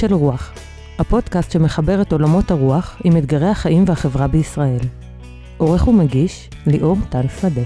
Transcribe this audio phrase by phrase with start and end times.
[0.00, 0.52] של רוח,
[0.98, 4.78] הפודקאסט שמחבר את עולמות הרוח עם אתגרי החיים והחברה בישראל.
[5.56, 7.62] עורך ומגיש, ליאור טל שדה.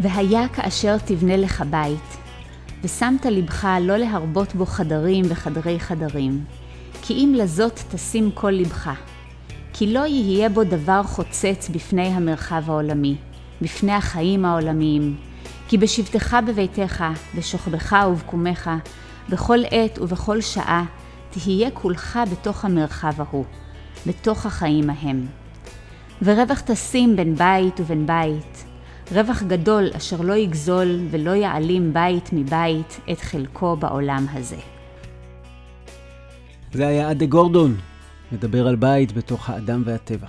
[0.00, 2.16] והיה כאשר תבנה לך בית,
[2.84, 6.44] ושמת לבך לא להרבות בו חדרים וחדרי חדרים,
[7.02, 8.90] כי אם לזאת תשים כל לבך,
[9.72, 13.16] כי לא יהיה בו דבר חוצץ בפני המרחב העולמי,
[13.62, 15.16] בפני החיים העולמיים,
[15.68, 18.70] כי בשבתך בביתך, בשוכבך ובקומך,
[19.28, 20.84] בכל עת ובכל שעה,
[21.30, 23.44] תהיה כולך בתוך המרחב ההוא,
[24.06, 25.26] בתוך החיים ההם.
[26.22, 28.64] ורווח תשים בין בית ובין בית,
[29.12, 34.56] רווח גדול אשר לא יגזול ולא יעלים בית מבית את חלקו בעולם הזה.
[36.72, 37.76] זה היה אדה גורדון,
[38.32, 40.26] מדבר על בית בתוך האדם והטבע.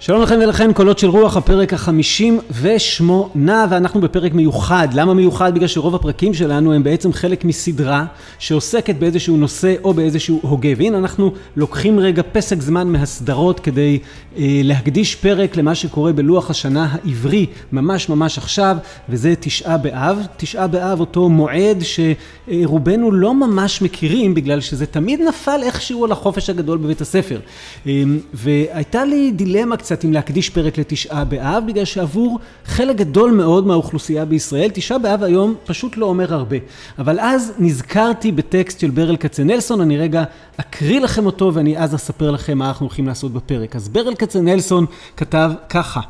[0.00, 4.88] שלום לכם ולכן, קולות של רוח, הפרק החמישים ושמונה, ואנחנו בפרק מיוחד.
[4.92, 5.54] למה מיוחד?
[5.54, 8.04] בגלל שרוב הפרקים שלנו הם בעצם חלק מסדרה
[8.38, 10.68] שעוסקת באיזשהו נושא או באיזשהו הוגה.
[10.76, 13.98] והנה אנחנו לוקחים רגע פסק זמן מהסדרות כדי
[14.38, 18.76] אה, להקדיש פרק למה שקורה בלוח השנה העברי, ממש ממש עכשיו,
[19.08, 20.26] וזה תשעה באב.
[20.36, 26.50] תשעה באב, אותו מועד שרובנו לא ממש מכירים, בגלל שזה תמיד נפל איכשהו על החופש
[26.50, 27.40] הגדול בבית הספר.
[27.86, 28.02] אה,
[28.34, 34.24] והייתה לי דילמה קצת אם להקדיש פרק לתשעה באב, בגלל שעבור חלק גדול מאוד מהאוכלוסייה
[34.24, 36.56] בישראל, תשעה באב היום פשוט לא אומר הרבה.
[36.98, 40.24] אבל אז נזכרתי בטקסט של ברל כצנלסון, אני רגע
[40.56, 43.76] אקריא לכם אותו ואני אז אספר לכם מה אנחנו הולכים לעשות בפרק.
[43.76, 46.00] אז ברל כצנלסון כתב ככה: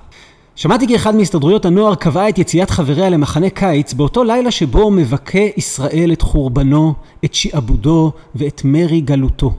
[0.57, 5.39] שמעתי כי אחד מהסתדרויות הנוער קבע את יציאת חבריה למחנה קיץ באותו לילה שבו מבכה
[5.57, 9.53] ישראל את חורבנו, את שעבודו ואת מרי גלותו.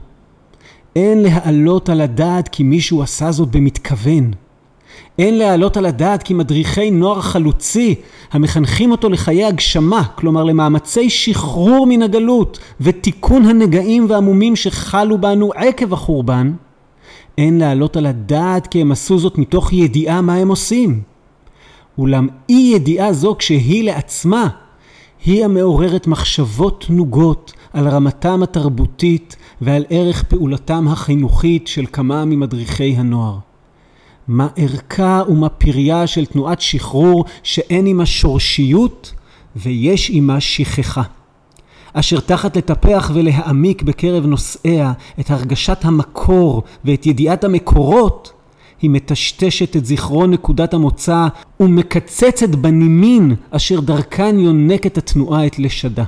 [0.98, 4.30] אין להעלות על הדעת כי מישהו עשה זאת במתכוון.
[5.18, 7.94] אין להעלות על הדעת כי מדריכי נוער חלוצי
[8.32, 15.92] המחנכים אותו לחיי הגשמה, כלומר למאמצי שחרור מן הגלות ותיקון הנגעים והמומים שחלו בנו עקב
[15.92, 16.52] החורבן,
[17.38, 21.00] אין להעלות על הדעת כי הם עשו זאת מתוך ידיעה מה הם עושים.
[21.98, 24.48] אולם אי ידיעה זו כשהיא לעצמה,
[25.24, 33.38] היא המעוררת מחשבות נוגות על רמתם התרבותית ועל ערך פעולתם החינוכית של כמה ממדריכי הנוער.
[34.28, 39.12] מה ערכה ומה פריה של תנועת שחרור שאין עימה שורשיות
[39.56, 41.02] ויש עימה שכחה.
[41.92, 48.32] אשר תחת לטפח ולהעמיק בקרב נושאיה את הרגשת המקור ואת ידיעת המקורות,
[48.82, 51.26] היא מטשטשת את זיכרון נקודת המוצא
[51.60, 56.04] ומקצצת בנימין אשר דרכן יונקת התנועה את לשדה.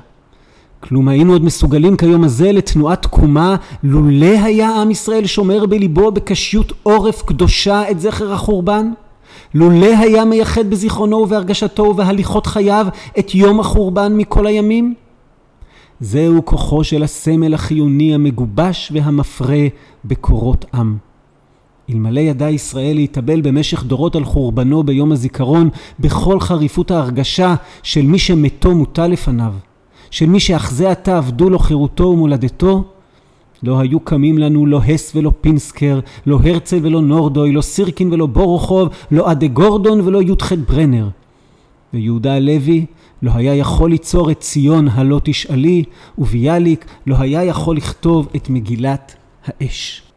[0.80, 6.72] כלום היינו עוד מסוגלים כיום הזה לתנועת תקומה לולא היה עם ישראל שומר בליבו בקשיות
[6.82, 8.90] עורף קדושה את זכר החורבן?
[9.54, 12.86] לולא היה מייחד בזיכרונו ובהרגשתו ובהליכות חייו
[13.18, 14.94] את יום החורבן מכל הימים?
[16.00, 19.66] זהו כוחו של הסמל החיוני המגובש והמפרה
[20.04, 20.96] בקורות עם.
[21.90, 25.68] אלמלא ידע ישראל להתאבל במשך דורות על חורבנו ביום הזיכרון
[26.00, 29.52] בכל חריפות ההרגשה של מי שמתו מוטל לפניו,
[30.10, 32.84] של מי שאחזה עתה אבדו לו חירותו ומולדתו,
[33.62, 38.26] לא היו קמים לנו לא הס ולא פינסקר, לא הרצל ולא נורדוי, לא סירקין ולא
[38.26, 41.08] בורוכוב, לא אדה גורדון ולא י"ח ברנר.
[41.94, 42.86] ויהודה הלוי
[43.22, 45.84] לא היה יכול ליצור את ציון הלא תשאלי,
[46.18, 49.16] וביאליק לא היה יכול לכתוב את מגילת
[49.46, 50.09] האש.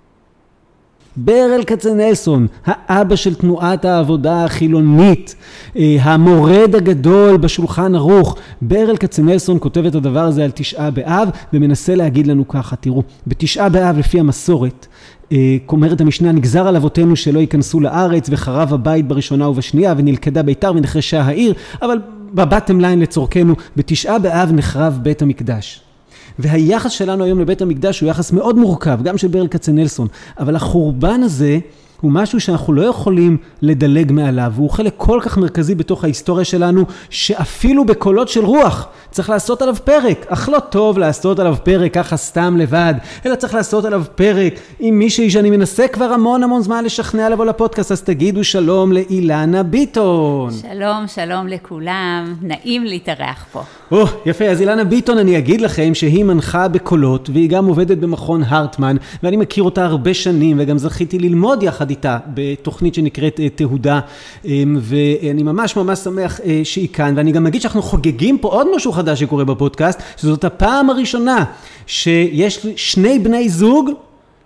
[1.18, 5.36] ברל כצנלסון, האבא של תנועת העבודה החילונית,
[5.78, 11.96] אה, המורד הגדול בשולחן ערוך, ברל כצנלסון כותב את הדבר הזה על תשעה באב ומנסה
[11.96, 14.88] להגיד לנו ככה, תראו, בתשעה באב לפי המסורת,
[15.32, 20.72] אה, אומרת המשנה, נגזר על אבותינו שלא ייכנסו לארץ וחרב הבית בראשונה ובשנייה ונלכדה ביתר
[20.76, 22.00] ונחרשה העיר, אבל
[22.34, 25.82] בבטם ליין לצורכנו, בתשעה באב נחרב בית המקדש.
[26.40, 30.08] והיחס שלנו היום לבית המקדש הוא יחס מאוד מורכב, גם של ברל כצנלסון,
[30.40, 31.60] אבל החורבן הזה
[32.04, 36.86] הוא משהו שאנחנו לא יכולים לדלג מעליו, והוא חלק כל כך מרכזי בתוך ההיסטוריה שלנו,
[37.10, 40.26] שאפילו בקולות של רוח צריך לעשות עליו פרק.
[40.30, 42.94] אך לא טוב לעשות עליו פרק ככה סתם לבד,
[43.26, 47.46] אלא צריך לעשות עליו פרק עם מישהי שאני מנסה כבר המון המון זמן לשכנע לבוא
[47.46, 50.52] לפודקאסט, אז תגידו שלום לאילנה ביטון.
[50.52, 53.64] שלום, שלום לכולם, נעים להתארח פה.
[53.94, 58.44] או, יפה, אז אילנה ביטון, אני אגיד לכם שהיא מנחה בקולות, והיא גם עובדת במכון
[58.44, 64.00] הרטמן, ואני מכיר אותה הרבה שנים, וגם זכיתי ללמוד יחד איתה בתוכנית שנקראת אה, תהודה,
[64.46, 68.68] אמ, ואני ממש ממש שמח אה, שהיא כאן, ואני גם אגיד שאנחנו חוגגים פה עוד
[68.76, 71.44] משהו חדש שקורה בפודקאסט, שזאת הפעם הראשונה
[71.88, 73.90] שיש שני בני זוג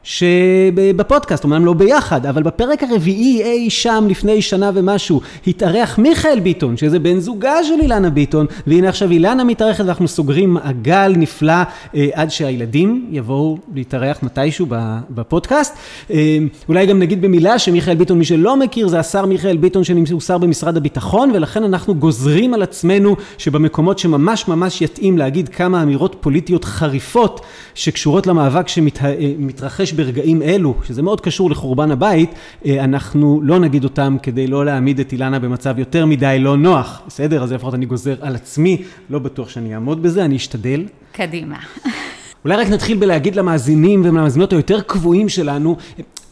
[0.07, 6.77] שבפודקאסט, אומנם לא ביחד, אבל בפרק הרביעי אי שם לפני שנה ומשהו, התארח מיכאל ביטון,
[6.77, 11.53] שזה בן זוגה של אילנה ביטון, והנה עכשיו אילנה מתארחת ואנחנו סוגרים מעגל נפלא
[11.95, 14.67] אה, עד שהילדים יבואו להתארח מתישהו
[15.09, 15.75] בפודקאסט.
[16.11, 16.37] אה,
[16.69, 20.37] אולי גם נגיד במילה שמיכאל ביטון, מי שלא מכיר, זה השר מיכאל ביטון שהוא שר
[20.37, 26.65] במשרד הביטחון, ולכן אנחנו גוזרים על עצמנו שבמקומות שממש ממש יתאים להגיד כמה אמירות פוליטיות
[26.65, 27.41] חריפות
[27.75, 32.31] שקשורות למאבק שמתרחש ברגעים אלו, שזה מאוד קשור לחורבן הבית,
[32.65, 37.01] אה, אנחנו לא נגיד אותם כדי לא להעמיד את אילנה במצב יותר מדי לא נוח,
[37.07, 37.43] בסדר?
[37.43, 40.85] אז לפחות אני גוזר על עצמי, לא בטוח שאני אעמוד בזה, אני אשתדל.
[41.11, 41.57] קדימה.
[42.45, 45.77] אולי רק נתחיל בלהגיד למאזינים ולמאזינות היותר קבועים שלנו,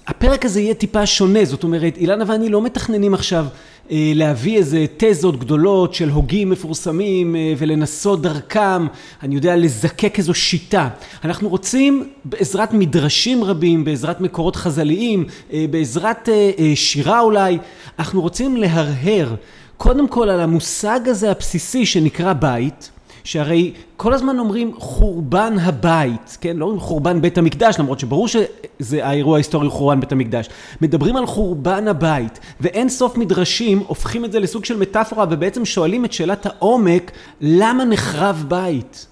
[0.08, 3.46] הפרק הזה יהיה טיפה שונה, זאת אומרת, אילנה ואני לא מתכננים עכשיו
[3.90, 8.88] להביא איזה תזות גדולות של הוגים מפורסמים אה, ולנסות דרכם,
[9.24, 10.90] אני יודע, לזקק איזו שיטה.
[11.24, 16.30] אנחנו רוצים בעזרת מדרשים רבים, בעזרת מקורות חז"ליים, אה, בעזרת
[16.76, 17.58] שירה אולי,
[18.00, 19.36] אנחנו רוצים להרהר
[19.78, 22.90] קודם כל על המושג הזה הבסיסי שנקרא בית.
[23.26, 26.58] שהרי כל הזמן אומרים חורבן הבית, כן?
[26.58, 30.50] לא אומרים חורבן בית המקדש, למרות שברור שזה האירוע ההיסטורי חורבן בית המקדש.
[30.82, 36.06] מדברים על חורבן הבית, ואין סוף מדרשים הופכים את זה לסוג של מטאפורה ובעצם שואלים
[36.06, 37.12] את שאלת העומק,
[37.42, 39.08] למה נחרב בית?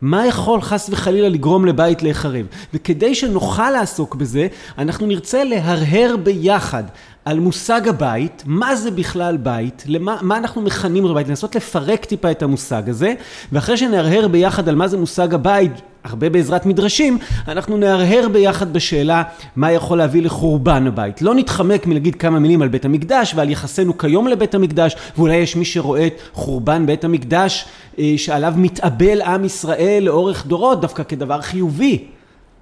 [0.00, 2.46] מה יכול חס וחלילה לגרום לבית להיחרב?
[2.74, 4.46] וכדי שנוכל לעסוק בזה,
[4.78, 6.84] אנחנו נרצה להרהר ביחד
[7.24, 12.04] על מושג הבית, מה זה בכלל בית, למה, מה אנחנו מכנים אותו בית, לנסות לפרק
[12.04, 13.14] טיפה את המושג הזה,
[13.52, 15.72] ואחרי שנהרהר ביחד על מה זה מושג הבית,
[16.04, 19.22] הרבה בעזרת מדרשים, אנחנו נהרהר ביחד בשאלה
[19.56, 21.22] מה יכול להביא לחורבן הבית.
[21.22, 25.56] לא נתחמק מלהגיד כמה מילים על בית המקדש ועל יחסנו כיום לבית המקדש, ואולי יש
[25.56, 27.64] מי שרואה את חורבן בית המקדש
[27.98, 32.04] אה, שעליו מתאבל עם ישראל לאורך דורות דווקא כדבר חיובי.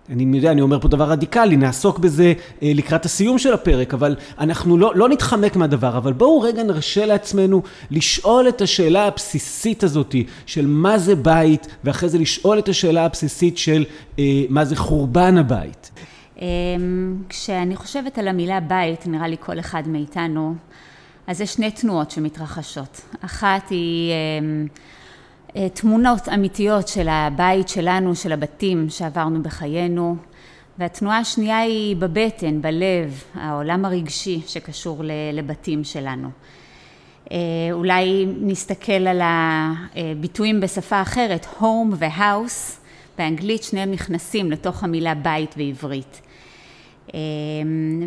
[0.08, 2.32] אני יודע, אני אומר פה דבר רדיקלי, נעסוק בזה
[2.62, 7.06] אה, לקראת הסיום של הפרק, אבל אנחנו לא, לא נתחמק מהדבר, אבל בואו רגע נרשה
[7.06, 10.14] לעצמנו לשאול את השאלה הבסיסית הזאת
[10.46, 13.84] של מה זה בית, ואחרי זה לשאול את השאלה הבסיסית של
[14.18, 15.90] אה, מה זה חורבן הבית.
[16.40, 20.54] אמ, כשאני חושבת על המילה בית, נראה לי כל אחד מאיתנו,
[21.26, 23.00] אז יש שני תנועות שמתרחשות.
[23.20, 24.12] אחת היא...
[24.12, 24.66] אה,
[25.74, 30.16] תמונות אמיתיות של הבית שלנו, של הבתים שעברנו בחיינו,
[30.78, 35.02] והתנועה השנייה היא בבטן, בלב, העולם הרגשי שקשור
[35.32, 36.28] לבתים שלנו.
[37.32, 37.36] אה,
[37.72, 42.76] אולי נסתכל על הביטויים בשפה אחרת, home ו-house,
[43.18, 46.20] באנגלית שניהם נכנסים לתוך המילה בית בעברית,
[47.14, 47.20] אה,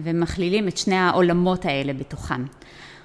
[0.03, 2.45] ומכלילים את שני העולמות האלה בתוכם.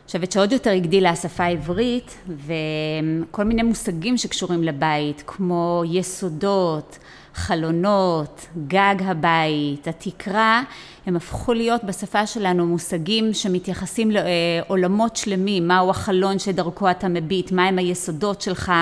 [0.09, 6.99] חושבת שעוד יותר הגדילה השפה העברית וכל מיני מושגים שקשורים לבית כמו יסודות,
[7.35, 10.63] חלונות, גג הבית, התקרה,
[11.07, 17.79] הם הפכו להיות בשפה שלנו מושגים שמתייחסים לעולמות שלמים, מהו החלון שדרכו אתה מביט, מהם
[17.79, 18.73] היסודות שלך,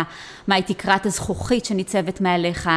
[0.47, 2.71] מהי תקרת הזכוכית שניצבת מעליך.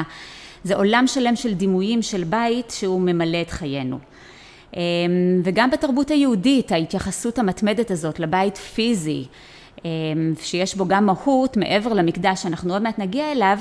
[0.64, 4.00] זה עולם שלם של דימויים של בית שהוא ממלא את חיינו.
[4.76, 4.82] אמ,
[5.44, 9.26] וגם בתרבות היהודית ההתייחסות המתמדת הזאת לבית פיזי,
[9.86, 9.90] אמ,
[10.42, 13.58] שיש בו גם מהות מעבר למקדש שאנחנו עוד מעט נגיע אליו,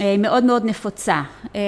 [0.00, 1.22] אה, מאוד מאוד נפוצה.
[1.54, 1.60] אמ,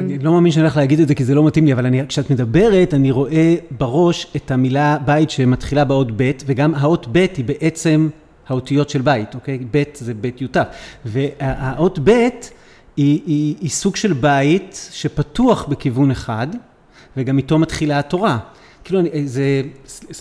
[0.00, 2.06] אני לא מאמין שאני הולך להגיד את זה כי זה לא מתאים לי, אבל אני,
[2.06, 7.44] כשאת מדברת, אני רואה בראש את המילה בית שמתחילה באות ב', וגם האות ב' היא
[7.44, 8.08] בעצם
[8.48, 9.58] האותיות של בית, אוקיי?
[9.70, 10.56] ב' זה בית י"ת.
[11.04, 12.28] והאות ב' היא,
[13.26, 16.46] היא, היא סוג של בית שפתוח בכיוון אחד,
[17.16, 18.38] וגם איתו מתחילה התורה.
[18.84, 19.62] כאילו, אני, זה,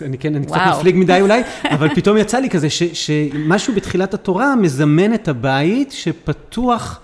[0.01, 1.41] אני כן, אני קצת מפליג מדי אולי,
[1.75, 7.01] אבל פתאום יצא לי כזה, ש, שמשהו בתחילת התורה מזמן את הבית שפתוח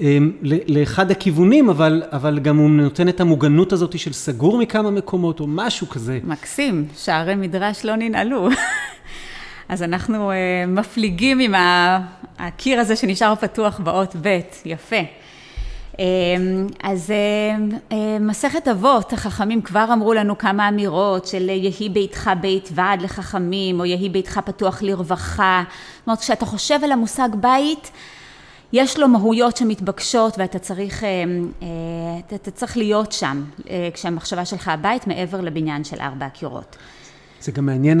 [0.00, 0.32] אמ,
[0.66, 5.46] לאחד הכיוונים, אבל, אבל גם הוא נותן את המוגנות הזאת של סגור מכמה מקומות, או
[5.48, 6.18] משהו כזה.
[6.24, 8.48] מקסים, שערי מדרש לא ננעלו.
[9.68, 10.34] אז אנחנו uh,
[10.68, 11.54] מפליגים עם
[12.38, 14.96] הקיר הזה שנשאר פתוח באות ב', יפה.
[15.98, 22.30] אמ, אז אמ, אמ, מסכת אבות, החכמים כבר אמרו לנו כמה אמירות של יהי ביתך
[22.40, 25.62] בית ועד לחכמים, או יהי ביתך פתוח לרווחה.
[25.98, 27.90] זאת אומרת, כשאתה חושב על המושג בית,
[28.72, 31.08] יש לו מהויות שמתבקשות ואתה צריך, אה,
[32.34, 36.76] אתה צריך להיות שם אה, כשהמחשבה שלך הבית מעבר לבניין של ארבע הקירות.
[37.40, 38.00] זה גם מעניין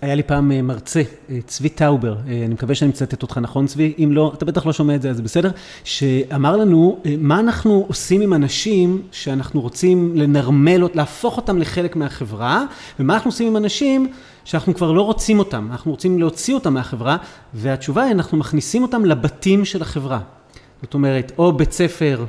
[0.00, 3.66] היה לי פעם אה, מרצה, אה, צבי טאובר, אה, אני מקווה שאני מצטט אותך נכון
[3.66, 5.50] צבי, אם לא, אתה בטח לא שומע את זה, אז בסדר,
[5.84, 12.64] שאמר לנו מה אנחנו עושים עם אנשים שאנחנו רוצים לנרמל, להפוך אותם לחלק מהחברה,
[13.00, 14.12] ומה אנחנו עושים עם אנשים
[14.44, 17.16] שאנחנו כבר לא רוצים אותם, אנחנו רוצים להוציא אותם מהחברה,
[17.54, 20.20] והתשובה היא, אנחנו מכניסים אותם לבתים של החברה.
[20.82, 22.24] זאת אומרת, או בית ספר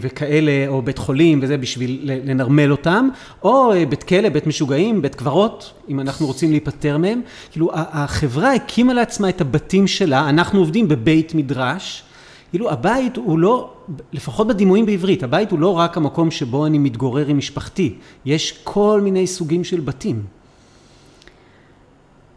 [0.00, 3.08] וכאלה, או בית חולים וזה בשביל לנרמל אותם,
[3.42, 7.20] או בית כלא, בית משוגעים, בית קברות, אם אנחנו רוצים להיפטר מהם.
[7.50, 12.02] כאילו, החברה הקימה לעצמה את הבתים שלה, אנחנו עובדים בבית מדרש,
[12.50, 13.72] כאילו הבית הוא לא,
[14.12, 19.00] לפחות בדימויים בעברית, הבית הוא לא רק המקום שבו אני מתגורר עם משפחתי, יש כל
[19.04, 20.22] מיני סוגים של בתים.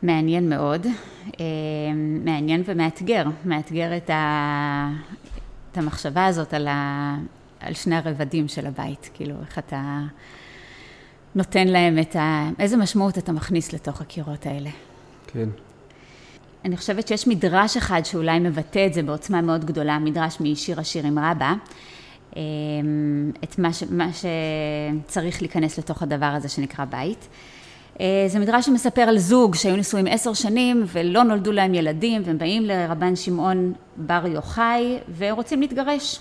[0.03, 0.87] מעניין מאוד,
[1.39, 1.45] אה,
[2.25, 4.89] מעניין ומאתגר, מאתגר את, ה...
[5.71, 7.15] את המחשבה הזאת על, ה...
[7.59, 10.01] על שני הרבדים של הבית, כאילו איך אתה
[11.35, 12.49] נותן להם את ה...
[12.59, 14.69] איזה משמעות אתה מכניס לתוך הקירות האלה.
[15.27, 15.49] כן.
[16.65, 21.19] אני חושבת שיש מדרש אחד שאולי מבטא את זה בעוצמה מאוד גדולה, מדרש משיר השירים
[21.19, 21.53] רבה,
[22.37, 22.41] אה,
[23.43, 23.83] את מה, ש...
[23.83, 27.27] מה שצריך להיכנס לתוך הדבר הזה שנקרא בית.
[28.01, 32.37] אה, זה מדרש שמספר על זוג שהיו נשואים עשר שנים ולא נולדו להם ילדים והם
[32.37, 36.19] באים לרבן שמעון בר יוחאי ורוצים להתגרש.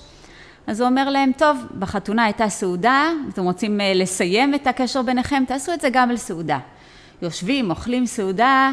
[0.67, 5.43] אז הוא אומר להם, טוב, בחתונה הייתה סעודה, אתם רוצים אה, לסיים את הקשר ביניכם,
[5.49, 6.59] תעשו את זה גם על סעודה.
[7.23, 8.73] יושבים, אוכלים סעודה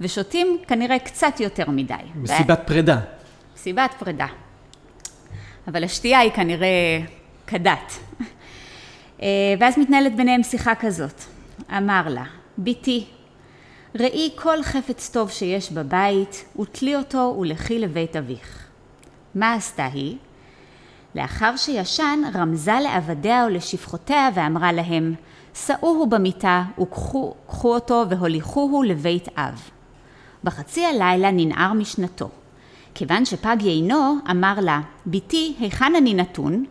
[0.00, 1.94] ושותים כנראה קצת יותר מדי.
[2.14, 2.66] מסיבת ו...
[2.66, 3.00] פרידה.
[3.54, 4.26] מסיבת פרידה.
[5.68, 7.00] אבל השתייה היא כנראה
[7.46, 7.92] כדת.
[9.22, 9.28] אה,
[9.60, 11.33] ואז מתנהלת ביניהם שיחה כזאת.
[11.76, 12.24] אמר לה,
[12.58, 13.06] בתי,
[13.94, 18.66] ראי כל חפץ טוב שיש בבית, ותלי אותו ולכי לבית אביך.
[19.34, 20.16] מה עשתה היא?
[21.14, 25.14] לאחר שישן, רמזה לעבדיה ולשפחותיה ואמרה להם,
[25.54, 27.34] שאוהו במיטה וקחו
[27.64, 29.62] אותו והוליכוהו לבית אב.
[30.44, 32.28] בחצי הלילה ננער משנתו.
[32.94, 36.64] כיוון שפג יינו, אמר לה, בתי, היכן אני נתון?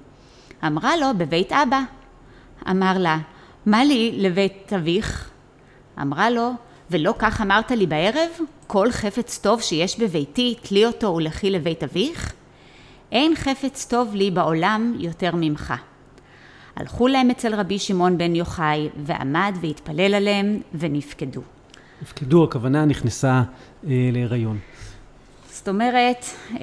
[0.67, 1.81] אמרה לו, בבית אבא.
[2.69, 3.17] אמר לה,
[3.65, 5.29] מה לי לבית אביך?
[6.01, 6.51] אמרה לו,
[6.91, 8.29] ולא כך אמרת לי בערב?
[8.67, 12.34] כל חפץ טוב שיש בביתי, תלי אותו ולכי לבית אביך?
[13.12, 15.74] אין חפץ טוב לי בעולם יותר ממך.
[16.75, 21.41] הלכו להם אצל רבי שמעון בן יוחאי, ועמד והתפלל עליהם, ונפקדו.
[22.01, 23.41] נפקדו, הכוונה נכנסה
[23.88, 24.58] אה, להיריון.
[25.50, 26.58] זאת אומרת, אה,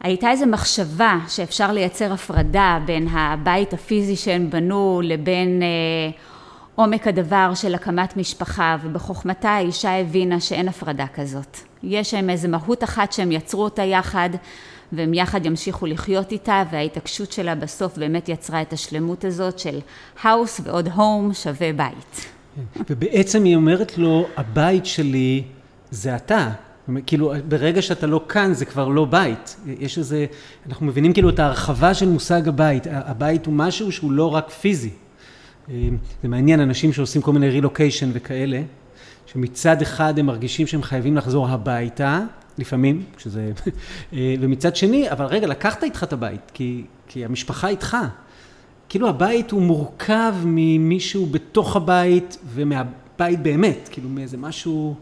[0.00, 6.10] הייתה איזו מחשבה שאפשר לייצר הפרדה בין הבית הפיזי שהם בנו לבין אה,
[6.74, 11.56] עומק הדבר של הקמת משפחה, ובחוכמתה האישה הבינה שאין הפרדה כזאת.
[11.82, 14.30] יש להם איזו מהות אחת שהם יצרו אותה יחד,
[14.92, 19.78] והם יחד ימשיכו לחיות איתה, וההתעקשות שלה בסוף באמת יצרה את השלמות הזאת של
[20.22, 22.30] האוס ועוד הום שווה בית.
[22.90, 25.42] ובעצם היא אומרת לו, הבית שלי
[25.90, 26.50] זה אתה.
[27.06, 29.56] כאילו, ברגע שאתה לא כאן, זה כבר לא בית.
[29.66, 30.26] יש איזה,
[30.66, 32.86] אנחנו מבינים כאילו את ההרחבה של מושג הבית.
[32.90, 34.90] הבית הוא משהו שהוא לא רק פיזי.
[36.22, 38.62] זה מעניין, אנשים שעושים כל מיני רילוקיישן וכאלה,
[39.26, 42.20] שמצד אחד הם מרגישים שהם חייבים לחזור הביתה,
[42.58, 43.52] לפעמים, כשזה...
[44.40, 47.96] ומצד שני, אבל רגע, לקחת איתך את הבית, כי, כי המשפחה איתך.
[48.88, 54.94] כאילו הבית הוא מורכב ממישהו בתוך הבית ומהבית באמת, כאילו מאיזה משהו...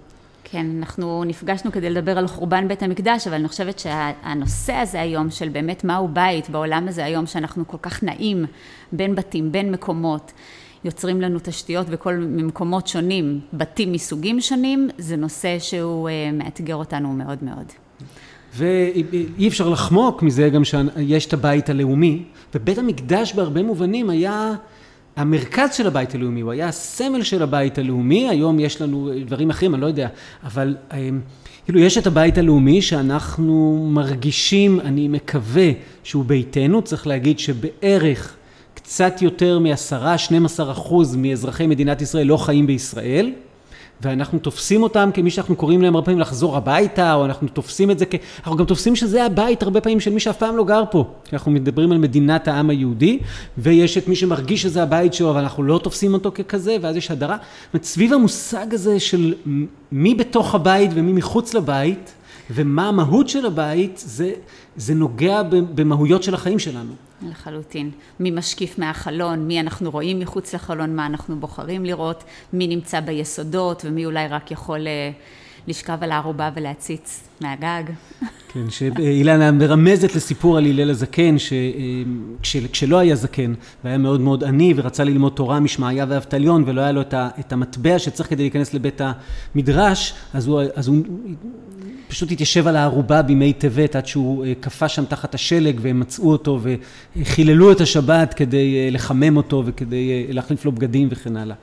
[0.50, 5.30] כן, אנחנו נפגשנו כדי לדבר על חורבן בית המקדש, אבל אני חושבת שהנושא הזה היום
[5.30, 8.44] של באמת מהו בית בעולם הזה היום, שאנחנו כל כך נעים
[8.92, 10.32] בין בתים, בין מקומות,
[10.84, 17.12] יוצרים לנו תשתיות בכל ממקומות שונים, בתים מסוגים שונים, זה נושא שהוא אה, מאתגר אותנו
[17.12, 17.72] מאוד מאוד.
[18.56, 22.22] ואי אפשר לחמוק מזה גם שיש את הבית הלאומי,
[22.54, 24.54] ובית המקדש בהרבה מובנים היה
[25.18, 29.74] המרכז של הבית הלאומי, הוא היה הסמל של הבית הלאומי, היום יש לנו דברים אחרים,
[29.74, 30.08] אני לא יודע,
[30.44, 31.20] אבל אמ,
[31.64, 35.70] כאילו יש את הבית הלאומי שאנחנו מרגישים, אני מקווה
[36.04, 38.36] שהוא ביתנו, צריך להגיד שבערך
[38.74, 43.32] קצת יותר מעשרה, 12 אחוז מאזרחי מדינת ישראל לא חיים בישראל.
[44.00, 47.98] ואנחנו תופסים אותם כמי שאנחנו קוראים להם הרבה פעמים לחזור הביתה, או אנחנו תופסים את
[47.98, 48.14] זה כ...
[48.38, 51.04] אנחנו גם תופסים שזה הבית הרבה פעמים של מי שאף פעם לא גר פה.
[51.32, 53.18] אנחנו מדברים על מדינת העם היהודי,
[53.58, 57.10] ויש את מי שמרגיש שזה הבית שלו, אבל אנחנו לא תופסים אותו ככזה, ואז יש
[57.10, 57.36] הדרה.
[57.72, 59.34] זאת סביב המושג הזה של
[59.92, 62.12] מי בתוך הבית ומי מחוץ לבית,
[62.50, 64.32] ומה המהות של הבית, זה,
[64.76, 65.42] זה נוגע
[65.74, 67.07] במהויות של החיים שלנו.
[67.22, 67.90] לחלוטין.
[68.20, 73.82] מי משקיף מהחלון, מי אנחנו רואים מחוץ לחלון, מה אנחנו בוחרים לראות, מי נמצא ביסודות
[73.84, 75.10] ומי אולי רק יכול אה,
[75.68, 77.82] לשכב על הערובה ולהציץ מהגג.
[78.48, 81.36] כן, שאילנה מרמזת לסיפור על הלל הזקן,
[82.42, 86.92] שכשלא אה, היה זקן והיה מאוד מאוד עני ורצה ללמוד תורה משמעיה ואבטליון ולא היה
[86.92, 89.00] לו את המטבע שצריך כדי להיכנס לבית
[89.54, 90.96] המדרש, אז הוא, אז הוא
[92.08, 96.32] פשוט התיישב על הערובה בימי טבת עד שהוא אה, קפא שם תחת השלג והם מצאו
[96.32, 96.60] אותו
[97.16, 101.56] וחיללו את השבת כדי אה, לחמם אותו וכדי להחליף לו בגדים וכן הלאה.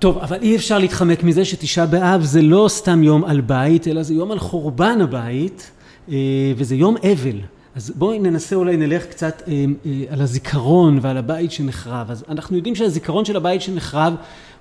[0.00, 4.02] טוב, אבל אי אפשר להתחמק מזה שתשעה באב זה לא סתם יום על בית, אלא
[4.02, 5.70] זה יום על חורבן הבית,
[6.08, 6.16] אה,
[6.56, 7.40] וזה יום אבל.
[7.76, 12.10] אז בואי ננסה אולי נלך קצת אה, אה, על הזיכרון ועל הבית שנחרב.
[12.10, 14.14] אז אנחנו יודעים שהזיכרון של הבית שנחרב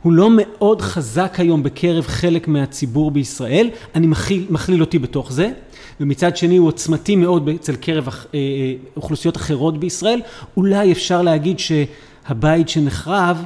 [0.03, 5.51] הוא לא מאוד חזק היום בקרב חלק מהציבור בישראל, אני מכליל, מכליל אותי בתוך זה,
[5.99, 10.21] ומצד שני הוא עוצמתי מאוד אצל קרב אה, אה, אוכלוסיות אחרות בישראל.
[10.57, 13.43] אולי אפשר להגיד שהבית שנחרב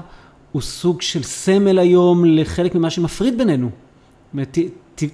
[0.53, 3.69] הוא סוג של סמל היום לחלק ממה שמפריד בינינו.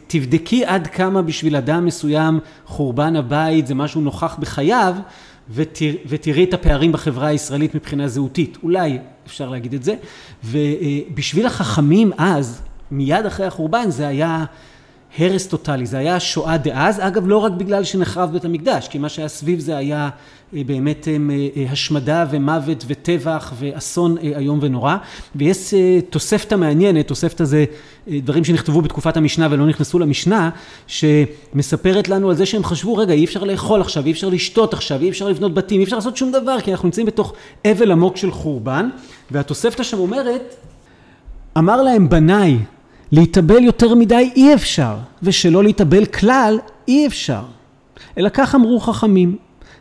[0.08, 4.96] תבדקי עד כמה בשביל אדם מסוים חורבן הבית זה משהו נוכח בחייו
[5.50, 8.58] ותרא, ותראי את הפערים בחברה הישראלית מבחינה זהותית.
[8.64, 9.96] אולי אפשר להגיד את זה.
[10.44, 14.46] ובשביל החכמים אז, מיד אחרי החורבן, זה היה
[15.18, 19.10] הרס טוטאלי, זה היה שואה דאז, אגב לא רק בגלל שנחרב בית המקדש, כי מה
[19.10, 20.10] שהיה סביב זה היה
[20.56, 21.18] אה, באמת אה,
[21.58, 24.96] אה, השמדה ומוות וטבח ואסון איום ונורא,
[25.36, 25.74] ויש
[26.10, 27.66] תוספתא מעניינת, תוספתא זה
[28.08, 30.50] דברים שנכתבו בתקופת המשנה ולא נכנסו למשנה,
[30.88, 35.02] שמספרת לנו על זה שהם חשבו, רגע אי אפשר לאכול עכשיו, אי אפשר לשתות עכשיו,
[35.02, 37.34] אי אפשר לבנות בתים, אי אפשר לעשות שום דבר, כי אנחנו נמצאים בתוך
[37.66, 38.90] אבל עמוק של חורבן,
[39.32, 40.56] והתוספתא שם אומרת,
[41.58, 42.58] אמר להם בניי
[43.12, 47.44] להתאבל יותר מדי אי אפשר, ושלא להתאבל כלל אי אפשר.
[48.18, 49.38] אלא כך אמרו חכמים,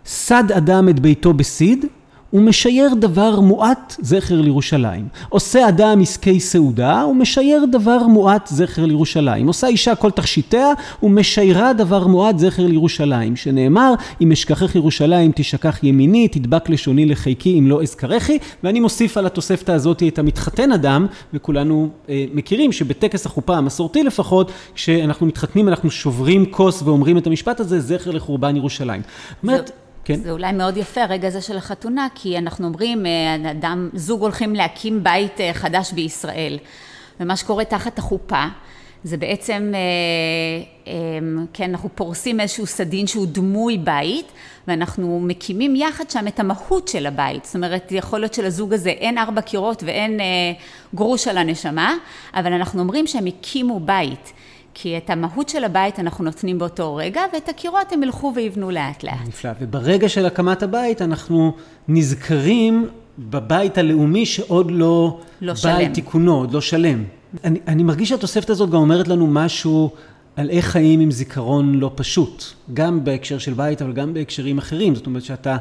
[0.07, 1.87] סד אדם את ביתו בסיד,
[2.33, 5.09] ומשייר דבר מועט זכר לירושלים.
[5.29, 9.47] עושה אדם עסקי סעודה ומשייר דבר מועט זכר לירושלים.
[9.47, 13.37] עושה אישה כל תכשיטיה ומשיירה דבר מועט זכר לירושלים.
[13.37, 19.27] שנאמר אם אשכחך ירושלים תשכח ימיני תדבק לשוני לחיקי אם לא אזכרכי ואני מוסיף על
[19.27, 25.91] התוספתא הזאת את המתחתן אדם וכולנו אה, מכירים שבטקס החופה המסורתי לפחות כשאנחנו מתחתנים אנחנו
[25.91, 29.03] שוברים כוס ואומרים את המשפט הזה זכר לחורבן ירושלים.
[29.03, 29.71] זאת אומרת
[30.09, 30.23] כן.
[30.23, 34.55] זה אולי מאוד יפה הרגע הזה של החתונה, כי אנחנו אומרים, אה, אדם, זוג הולכים
[34.55, 36.59] להקים בית אה, חדש בישראל.
[37.21, 38.45] ומה שקורה תחת החופה,
[39.05, 40.93] זה בעצם, אה,
[41.53, 44.27] כן, אנחנו פורסים איזשהו סדין שהוא דמוי בית,
[44.69, 47.45] ואנחנו מקימים יחד שם את המהות של הבית.
[47.45, 50.21] זאת אומרת, יכול להיות שלזוג הזה אין ארבע קירות ואין
[50.95, 51.95] גרוש על הנשמה,
[52.35, 54.33] אבל אנחנו אומרים שהם הקימו בית.
[54.81, 59.05] כי את המהות של הבית אנחנו נותנים באותו רגע, ואת הקירות הם ילכו ויבנו לאט
[59.05, 59.29] לאט.
[59.29, 59.51] נפלא.
[59.61, 61.53] וברגע של הקמת הבית אנחנו
[61.89, 62.89] נזכרים
[63.19, 65.79] בבית הלאומי שעוד לא, לא שלם.
[65.79, 67.05] בא תיקונו, עוד לא שלם.
[67.45, 69.91] אני, אני מרגיש שהתוספת הזאת גם אומרת לנו משהו
[70.37, 72.45] על איך חיים עם זיכרון לא פשוט.
[72.75, 74.95] גם בהקשר של בית, אבל גם בהקשרים אחרים.
[74.95, 75.57] זאת אומרת שאתה...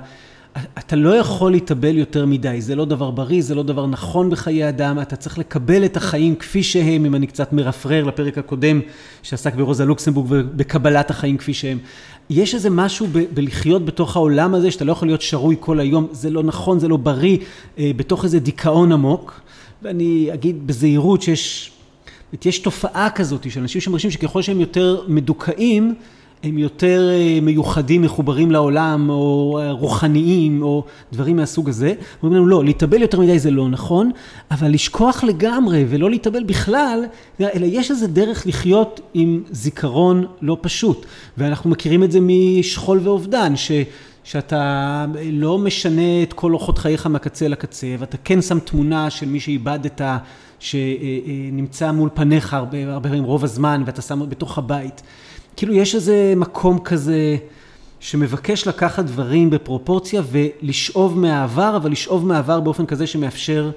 [0.77, 4.69] אתה לא יכול להתאבל יותר מדי, זה לא דבר בריא, זה לא דבר נכון בחיי
[4.69, 8.81] אדם, אתה צריך לקבל את החיים כפי שהם, אם אני קצת מרפרר לפרק הקודם
[9.23, 11.77] שעסק ברוזה לוקסמבורג ובקבלת החיים כפי שהם.
[12.29, 16.07] יש איזה משהו ב- בלחיות בתוך העולם הזה, שאתה לא יכול להיות שרוי כל היום,
[16.11, 17.37] זה לא נכון, זה לא בריא,
[17.77, 19.41] אה, בתוך איזה דיכאון עמוק.
[19.81, 21.71] ואני אגיד בזהירות שיש,
[22.45, 25.95] יש תופעה כזאת של אנשים שמרגישים שככל שהם יותר מדוכאים,
[26.47, 30.83] הם יותר אה, מיוחדים, מחוברים לעולם, או אה, רוחניים, או
[31.13, 31.93] דברים מהסוג הזה.
[32.23, 34.11] אומרים לנו, לא, להתאבל יותר מדי זה לא נכון,
[34.51, 37.05] אבל לשכוח לגמרי ולא להתאבל בכלל,
[37.41, 41.05] אלא יש איזה דרך לחיות עם זיכרון לא פשוט.
[41.37, 43.71] ואנחנו מכירים את זה משכול ואובדן, ש...
[44.23, 49.39] שאתה לא משנה את כל אורחות חייך מהקצה לקצה, ואתה כן שם תמונה של מי
[49.39, 50.01] שאיבדת,
[50.59, 55.01] שנמצא מול פניך הרבה, הרבה פעמים רוב הזמן, ואתה שם בתוך הבית.
[55.57, 57.37] כאילו יש איזה מקום כזה
[57.99, 63.71] שמבקש לקחת דברים בפרופורציה ולשאוב מהעבר, אבל לשאוב מהעבר באופן כזה שמאפשר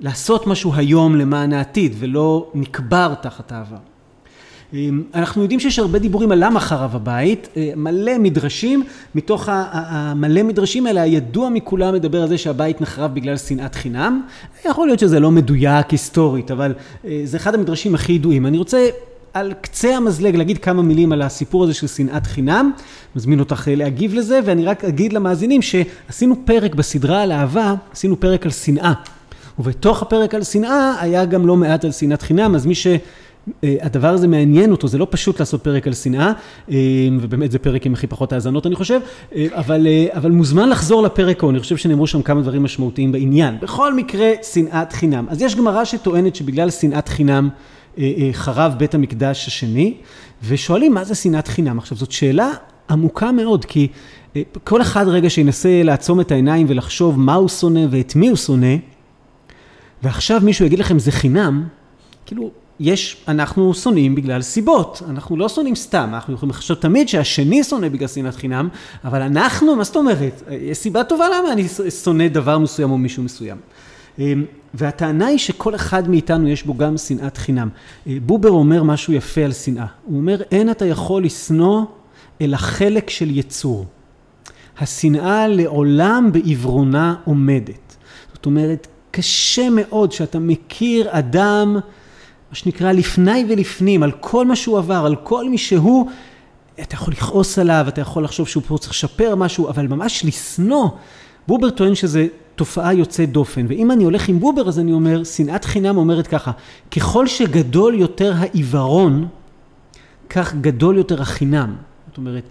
[0.00, 3.76] לעשות משהו היום למען העתיד, ולא נקבר תחת העבר.
[4.72, 10.42] אמ, אנחנו יודעים שיש הרבה דיבורים על למה חרב הבית, אה, מלא מדרשים, מתוך המלא
[10.42, 14.22] מדרשים האלה, הידוע מכולם מדבר על זה שהבית נחרב בגלל שנאת חינם.
[14.64, 18.46] יכול להיות שזה לא מדויק היסטורית, אבל אה, זה אחד המדרשים הכי ידועים.
[18.46, 18.88] אני רוצה
[19.34, 22.70] על קצה המזלג להגיד כמה מילים על הסיפור הזה של שנאת חינם.
[23.16, 28.20] מזמין אותך אה, להגיב לזה, ואני רק אגיד למאזינים שעשינו פרק בסדרה על אהבה, עשינו
[28.20, 28.92] פרק על שנאה.
[29.58, 34.14] ובתוך הפרק על שנאה היה גם לא מעט על שנאת חינם, אז מי שהדבר אה,
[34.14, 36.32] הזה מעניין אותו, זה לא פשוט לעשות פרק על שנאה,
[36.70, 36.76] אה,
[37.20, 39.00] ובאמת זה פרק עם הכי פחות האזנות אני חושב,
[39.36, 43.56] אבל, אבל מוזמן לחזור לפרק ההוא, אני חושב שנאמרו שם כמה דברים משמעותיים בעניין.
[43.62, 45.26] בכל מקרה, שנאת חינם.
[45.28, 47.48] אז יש גמרא שטוענת שבגלל שנאת חינם
[48.32, 49.94] חרב בית המקדש השני,
[50.44, 51.78] ושואלים מה זה שנאת חינם.
[51.78, 52.50] עכשיו זאת שאלה
[52.90, 53.88] עמוקה מאוד, כי
[54.36, 58.36] אה, כל אחד רגע שינסה לעצום את העיניים ולחשוב מה הוא שונא ואת מי הוא
[58.36, 58.76] שונא,
[60.02, 61.64] ועכשיו מישהו יגיד לכם זה חינם,
[62.26, 62.50] כאילו
[62.80, 67.88] יש, אנחנו שונאים בגלל סיבות, אנחנו לא שונאים סתם, אנחנו יכולים לחשוב תמיד שהשני שונא
[67.88, 68.68] בגלל שנאת חינם,
[69.04, 70.42] אבל אנחנו, מה זאת אומרת?
[70.50, 71.66] יש סיבה טובה למה אני
[72.04, 73.56] שונא דבר מסוים או מישהו מסוים.
[74.74, 77.68] והטענה היא שכל אחד מאיתנו יש בו גם שנאת חינם.
[78.06, 79.86] אה, בובר אומר משהו יפה על שנאה.
[80.04, 81.84] הוא אומר, אין אתה יכול לשנוא
[82.40, 83.86] אלא חלק של יצור.
[84.78, 87.96] השנאה לעולם בעברונה עומדת.
[88.34, 91.72] זאת אומרת, קשה מאוד שאתה מכיר אדם,
[92.50, 96.10] מה שנקרא לפני ולפנים, על כל מה שהוא עבר, על כל מי שהוא,
[96.82, 100.88] אתה יכול לכעוס עליו, אתה יכול לחשוב שהוא פה צריך לשפר משהו, אבל ממש לשנוא.
[101.48, 105.64] בובר טוען שזה תופעה יוצאת דופן, ואם אני הולך עם בובר אז אני אומר, שנאת
[105.64, 106.50] חינם אומרת ככה,
[106.90, 109.28] ככל שגדול יותר העיוורון,
[110.30, 111.76] כך גדול יותר החינם.
[112.08, 112.44] זאת אומרת,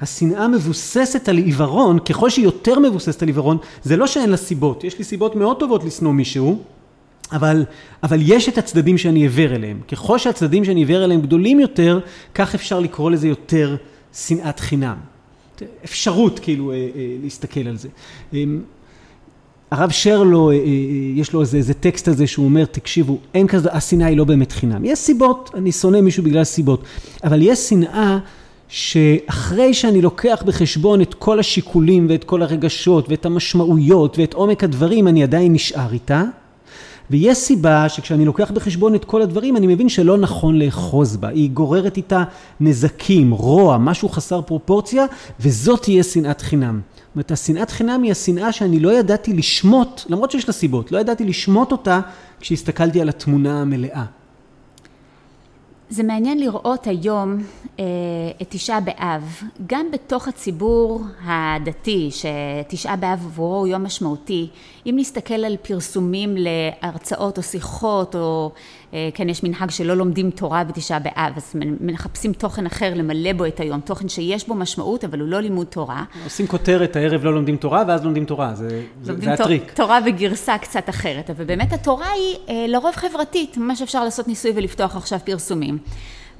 [0.00, 4.84] השנאה מבוססת על עיוורון, ככל שהיא יותר מבוססת על עיוורון, זה לא שאין לה סיבות,
[4.84, 6.62] יש לי סיבות מאוד טובות לשנוא מישהו,
[7.32, 7.64] אבל,
[8.02, 9.80] אבל יש את הצדדים שאני עיוור אליהם.
[9.88, 12.00] ככל שהצדדים שאני עיוור אליהם גדולים יותר,
[12.34, 13.76] כך אפשר לקרוא לזה יותר
[14.12, 14.96] שנאת חינם.
[15.84, 17.88] אפשרות כאילו אה, אה, להסתכל על זה.
[18.32, 18.60] אמ,
[19.70, 20.56] הרב שרלו, אה,
[21.14, 24.52] יש לו איזה, איזה טקסט הזה שהוא אומר, תקשיבו, אין כזה, השנאה היא לא באמת
[24.52, 24.84] חינם.
[24.84, 26.84] יש סיבות, אני שונא מישהו בגלל סיבות,
[27.24, 28.18] אבל יש שנאה
[28.68, 35.08] שאחרי שאני לוקח בחשבון את כל השיקולים ואת כל הרגשות ואת המשמעויות ואת עומק הדברים,
[35.08, 36.24] אני עדיין נשאר איתה.
[37.10, 41.28] ויש סיבה שכשאני לוקח בחשבון את כל הדברים, אני מבין שלא נכון לאחוז בה.
[41.28, 42.24] היא גוררת איתה
[42.60, 45.06] נזקים, רוע, משהו חסר פרופורציה,
[45.40, 46.80] וזאת תהיה שנאת חינם.
[46.96, 50.98] זאת אומרת, השנאת חינם היא השנאה שאני לא ידעתי לשמוט, למרות שיש לה סיבות, לא
[50.98, 52.00] ידעתי לשמוט אותה
[52.40, 54.04] כשהסתכלתי על התמונה המלאה.
[55.90, 57.36] זה מעניין לראות היום
[57.78, 57.84] אה,
[58.42, 64.48] את תשעה באב, גם בתוך הציבור הדתי, שתשעה באב עבורו הוא יום משמעותי,
[64.86, 68.52] אם נסתכל על פרסומים להרצאות או שיחות, או
[69.14, 73.60] כן יש מנהג שלא לומדים תורה בתשעה באב, אז מחפשים תוכן אחר למלא בו את
[73.60, 76.04] היום, תוכן שיש בו משמעות אבל הוא לא לימוד תורה.
[76.24, 79.72] עושים כותרת הערב לא לומדים תורה ואז לומדים תורה, זה, זה, זה הטריק.
[79.74, 84.52] תורה בגרסה קצת אחרת, אבל באמת התורה היא אה, לרוב חברתית, ממש אפשר לעשות ניסוי
[84.54, 85.78] ולפתוח עכשיו פרסומים.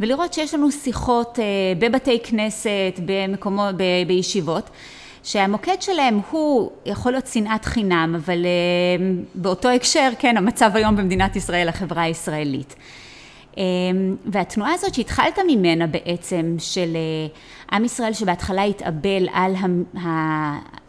[0.00, 1.44] ולראות שיש לנו שיחות אה,
[1.78, 3.74] בבתי כנסת, במקומות,
[4.06, 4.70] בישיבות,
[5.22, 11.37] שהמוקד שלהם הוא יכול להיות שנאת חינם, אבל אה, באותו הקשר, כן, המצב היום במדינת
[11.37, 12.74] ישראל, החברה הישראלית.
[13.59, 13.62] אה,
[14.26, 16.96] והתנועה הזאת שהתחלת ממנה בעצם, של
[17.72, 19.54] עם ישראל שבהתחלה התאבל על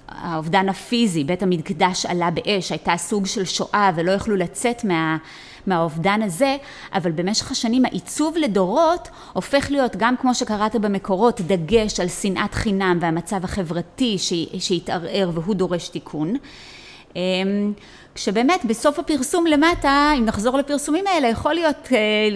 [0.08, 5.18] האובדן הפיזי, בית המקדש עלה באש, הייתה סוג של שואה ולא יכלו לצאת מה...
[5.68, 6.58] מהאובדן הזה,
[6.94, 12.98] אבל במשך השנים העיצוב לדורות הופך להיות גם כמו שקראת במקורות, דגש על שנאת חינם
[13.02, 14.18] והמצב החברתי
[14.60, 16.36] שהתערער והוא דורש תיקון.
[17.16, 17.74] אמ,
[18.16, 22.30] כשבאמת בסוף הפרסום למטה, אם נחזור לפרסומים האלה, יכול להיות אה,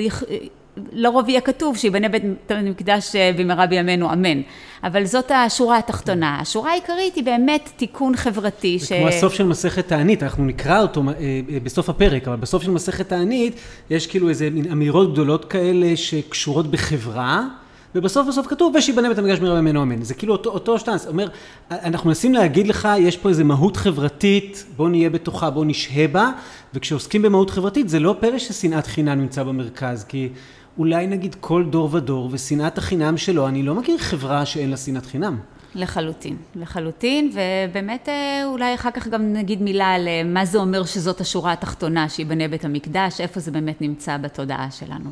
[0.91, 4.41] לרוב יהיה כתוב שיבנה בית המקדש אה, במהרה בימינו אמן.
[4.83, 6.37] אבל זאת השורה התחתונה.
[6.41, 8.79] השורה העיקרית היא באמת תיקון חברתי.
[8.79, 8.93] זה ש...
[8.93, 11.13] כמו הסוף של מסכת תענית, אנחנו נקרא אותו אה,
[11.49, 13.53] אה, בסוף הפרק, אבל בסוף של מסכת תענית
[13.89, 17.47] יש כאילו איזה מין אמירות גדולות כאלה שקשורות בחברה.
[17.95, 20.01] ובסוף בסוף כתוב, ושיבנה בית המקדש במהרה בימינו אמן.
[20.01, 21.07] זה כאילו אותו, אותו שטנץ.
[21.07, 21.27] אומר,
[21.71, 26.31] אנחנו מנסים להגיד לך, יש פה איזה מהות חברתית, בוא נהיה בתוכה, בוא נשהה בה,
[26.73, 30.29] וכשעוסקים במהות חברתית, זה לא פלא ששנאת חינם נמצא במרכז, כי
[30.77, 35.05] אולי נגיד כל דור ודור ושנאת החינם שלו, אני לא מכיר חברה שאין לה שנאת
[35.05, 35.39] חינם.
[35.75, 40.85] לחלוטין, לחלוטין, ובאמת אה, אולי אחר כך גם נגיד מילה על אה, מה זה אומר
[40.85, 45.09] שזאת השורה התחתונה, שיבנה בית המקדש, איפה זה באמת נמצא בתודעה שלנו.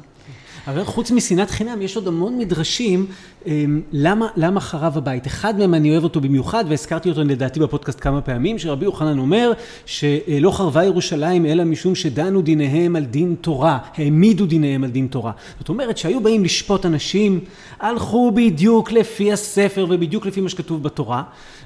[0.68, 3.06] אבל חוץ משנאת חינם, יש עוד המון מדרשים
[3.46, 5.28] אמ, למה, למה חרב הבית.
[5.28, 9.52] אחד מהם אני אוהב אותו במיוחד, והזכרתי אותו לדעתי בפודקאסט כמה פעמים, שרבי יוחנן אומר
[9.86, 15.32] שלא חרבה ירושלים אלא משום שדנו דיניהם על דין תורה, העמידו דיניהם על דין תורה.
[15.60, 17.40] זאת אומרת שהיו באים לשפוט אנשים,
[17.80, 21.24] הלכו בדיוק לפי הספר ובדיוק לפי מה שכתוב בתורה,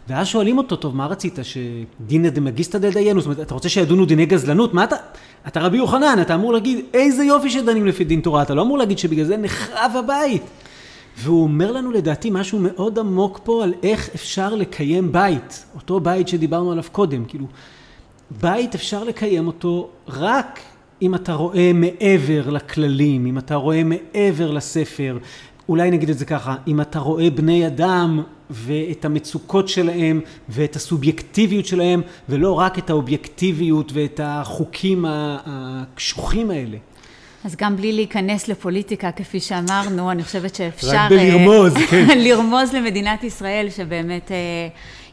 [0.08, 3.20] ואז שואלים אותו, טוב, מה רצית, שדינא דמגיסטא דלדיינו?
[3.22, 4.74] זאת אומרת, אתה רוצה שידונו דיני גזלנות?
[4.74, 4.96] מה אתה...
[5.48, 8.78] אתה רבי יוחנן, אתה אמור להגיד, איזה יופי שדנים לפי דין תורה, אתה לא אמור
[8.78, 10.43] להגיד שבגלל זה נחרב הבית.
[11.17, 16.28] והוא אומר לנו לדעתי משהו מאוד עמוק פה על איך אפשר לקיים בית, אותו בית
[16.28, 17.46] שדיברנו עליו קודם, כאילו,
[18.41, 20.60] בית אפשר לקיים אותו רק
[21.02, 25.17] אם אתה רואה מעבר לכללים, אם אתה רואה מעבר לספר,
[25.70, 31.65] אולי נגיד את זה ככה, אם אתה רואה בני אדם ואת המצוקות שלהם ואת הסובייקטיביות
[31.65, 36.77] שלהם ולא רק את האובייקטיביות ואת החוקים הקשוחים האלה.
[37.43, 40.88] אז גם בלי להיכנס לפוליטיקה, כפי שאמרנו, אני חושבת שאפשר...
[40.95, 42.19] רק בלרמוז, אה, כן.
[42.25, 44.67] לרמוז למדינת ישראל, שבאמת, אה,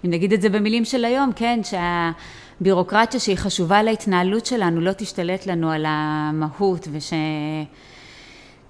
[0.05, 1.61] אם נגיד את זה במילים של היום, כן,
[2.61, 7.13] שהבירוקרטיה שהיא חשובה להתנהלות שלנו לא תשתלט לנו על המהות, וש...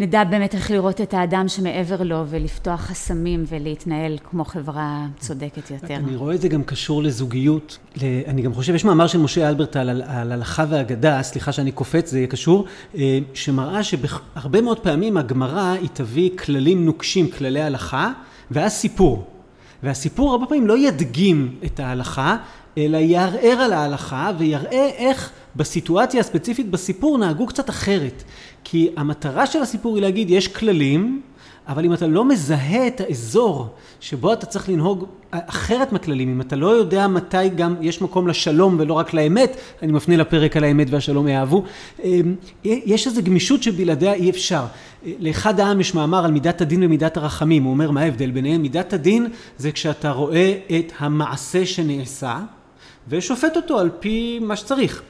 [0.00, 5.94] נדע באמת איך לראות את האדם שמעבר לו ולפתוח חסמים ולהתנהל כמו חברה צודקת יותר.
[5.94, 7.78] אני רואה את זה גם קשור לזוגיות.
[8.26, 12.10] אני גם חושב, יש מאמר של משה אלברט על, על הלכה ואגדה, סליחה שאני קופץ,
[12.10, 12.64] זה יהיה קשור,
[12.96, 18.12] אה, שמראה שהרבה מאוד פעמים הגמרא היא תביא כללים נוקשים, כללי הלכה,
[18.50, 19.26] ואז סיפור.
[19.82, 22.36] והסיפור הרבה פעמים לא ידגים את ההלכה,
[22.78, 28.22] אלא יערער על ההלכה ויראה איך בסיטואציה הספציפית בסיפור נהגו קצת אחרת.
[28.64, 31.22] כי המטרה של הסיפור היא להגיד, יש כללים,
[31.68, 33.68] אבל אם אתה לא מזהה את האזור
[34.00, 38.76] שבו אתה צריך לנהוג אחרת מהכללים, אם אתה לא יודע מתי גם יש מקום לשלום
[38.78, 41.64] ולא רק לאמת, אני מפנה לפרק על האמת והשלום יאהבו,
[42.04, 44.64] אמ, יש איזו גמישות שבלעדיה אי אפשר.
[45.18, 48.62] לאחד העם יש מאמר על מידת הדין ומידת הרחמים, הוא אומר מה ההבדל ביניהם?
[48.62, 49.26] מידת הדין
[49.58, 52.40] זה כשאתה רואה את המעשה שנעשה
[53.08, 55.02] ושופט אותו על פי מה שצריך.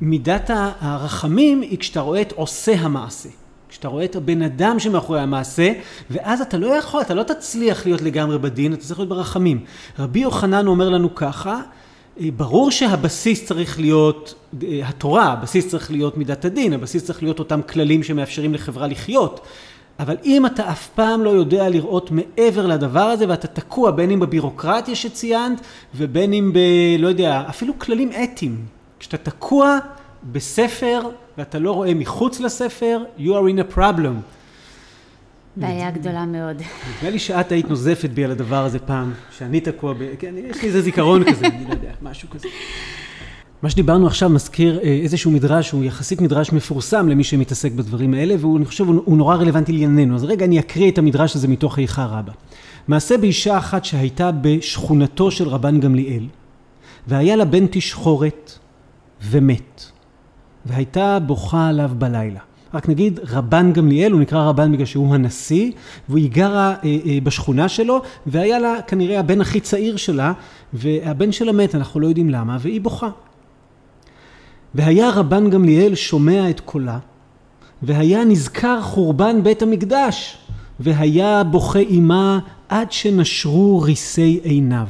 [0.00, 3.28] מידת הרחמים היא כשאתה רואה את עושה המעשה.
[3.68, 5.72] כשאתה רואה את הבן אדם שמאחורי המעשה,
[6.10, 9.64] ואז אתה לא יכול, אתה לא תצליח להיות לגמרי בדין, אתה צריך להיות ברחמים.
[9.98, 11.60] רבי יוחנן אומר לנו ככה,
[12.20, 17.38] אה, ברור שהבסיס צריך להיות אה, התורה, הבסיס צריך להיות מידת הדין, הבסיס צריך להיות
[17.38, 19.40] אותם כללים שמאפשרים לחברה לחיות.
[19.98, 24.20] אבל אם אתה אף פעם לא יודע לראות מעבר לדבר הזה ואתה תקוע בין אם
[24.20, 25.60] בבירוקרטיה שציינת
[25.94, 26.58] ובין אם ב...
[26.98, 28.83] לא יודע, אפילו כללים אתיים.
[29.04, 29.78] כשאתה תקוע
[30.32, 31.00] בספר
[31.38, 34.14] ואתה לא רואה מחוץ לספר, you are in a problem.
[35.56, 36.56] בעיה גדולה מאוד.
[36.96, 39.98] נדמה לי שאת היית נוזפת בי על הדבר הזה פעם, שאני תקוע ב...
[40.18, 42.48] כן, יש לי איזה זיכרון כזה, אני לא יודע, משהו כזה.
[43.62, 48.34] מה שדיברנו עכשיו מזכיר אה, איזשהו מדרש, הוא יחסית מדרש מפורסם למי שמתעסק בדברים האלה,
[48.38, 50.14] והוא, אני חושב, הוא נורא רלוונטי לענייננו.
[50.14, 52.32] אז רגע, אני אקריא את המדרש הזה מתוך איכה רבה.
[52.88, 56.26] מעשה באישה אחת שהייתה בשכונתו של רבן גמליאל,
[57.06, 58.58] והיה לה בן תשחורת
[59.22, 59.84] ומת.
[60.66, 62.40] והייתה בוכה עליו בלילה.
[62.74, 65.72] רק נגיד, רבן גמליאל, הוא נקרא רבן בגלל שהוא הנשיא,
[66.08, 70.32] והיא גרה אה, אה, בשכונה שלו, והיה לה כנראה הבן הכי צעיר שלה,
[70.72, 73.08] והבן שלה מת, אנחנו לא יודעים למה, והיא בוכה.
[74.74, 76.98] והיה רבן גמליאל שומע את קולה,
[77.82, 80.38] והיה נזכר חורבן בית המקדש,
[80.80, 84.86] והיה בוכה עמה עד שנשרו ריסי עיניו.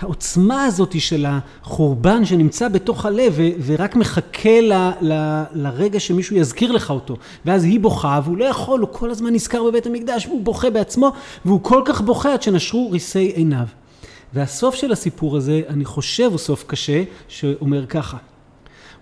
[0.00, 6.72] העוצמה הזאת של החורבן שנמצא בתוך הלב ו- ורק מחכה ל- ל- לרגע שמישהו יזכיר
[6.72, 10.44] לך אותו ואז היא בוכה והוא לא יכול, הוא כל הזמן נזכר בבית המקדש והוא
[10.44, 11.12] בוכה בעצמו
[11.44, 13.66] והוא כל כך בוכה עד שנשרו ריסי עיניו.
[14.34, 18.16] והסוף של הסיפור הזה, אני חושב הוא סוף קשה, שאומר ככה: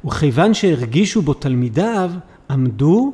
[0.05, 2.11] וכיוון שהרגישו בו תלמידיו,
[2.51, 3.13] עמדו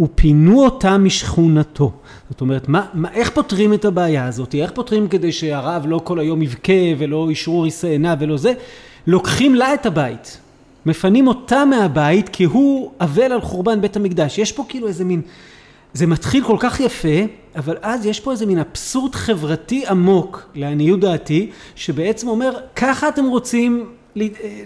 [0.00, 1.92] ופינו אותה משכונתו.
[2.30, 4.54] זאת אומרת, מה, מה, איך פותרים את הבעיה הזאת?
[4.54, 8.52] איך פותרים כדי שהרב לא כל היום יבכה ולא ישרו ריסי עיניו ולא זה?
[9.06, 10.38] לוקחים לה את הבית.
[10.86, 14.38] מפנים אותה מהבית כי הוא אבל על חורבן בית המקדש.
[14.38, 15.22] יש פה כאילו איזה מין...
[15.92, 17.18] זה מתחיל כל כך יפה,
[17.56, 23.24] אבל אז יש פה איזה מין אבסורד חברתי עמוק, לעניות דעתי, שבעצם אומר, ככה אתם
[23.24, 23.86] רוצים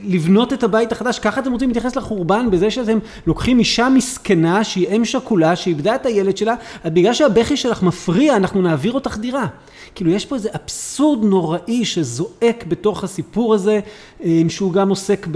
[0.03, 4.89] לבנות את הבית החדש, ככה אתם רוצים להתייחס לחורבן בזה שאתם לוקחים אישה מסכנה שהיא
[4.97, 6.55] אם שכולה, שאיבדה את הילד שלה,
[6.85, 9.47] אז בגלל שהבכי שלך מפריע, אנחנו נעביר אותך דירה.
[9.95, 13.81] כאילו יש פה איזה אבסורד נוראי שזועק בתוך הסיפור הזה,
[14.25, 15.27] אה, שהוא גם עוסק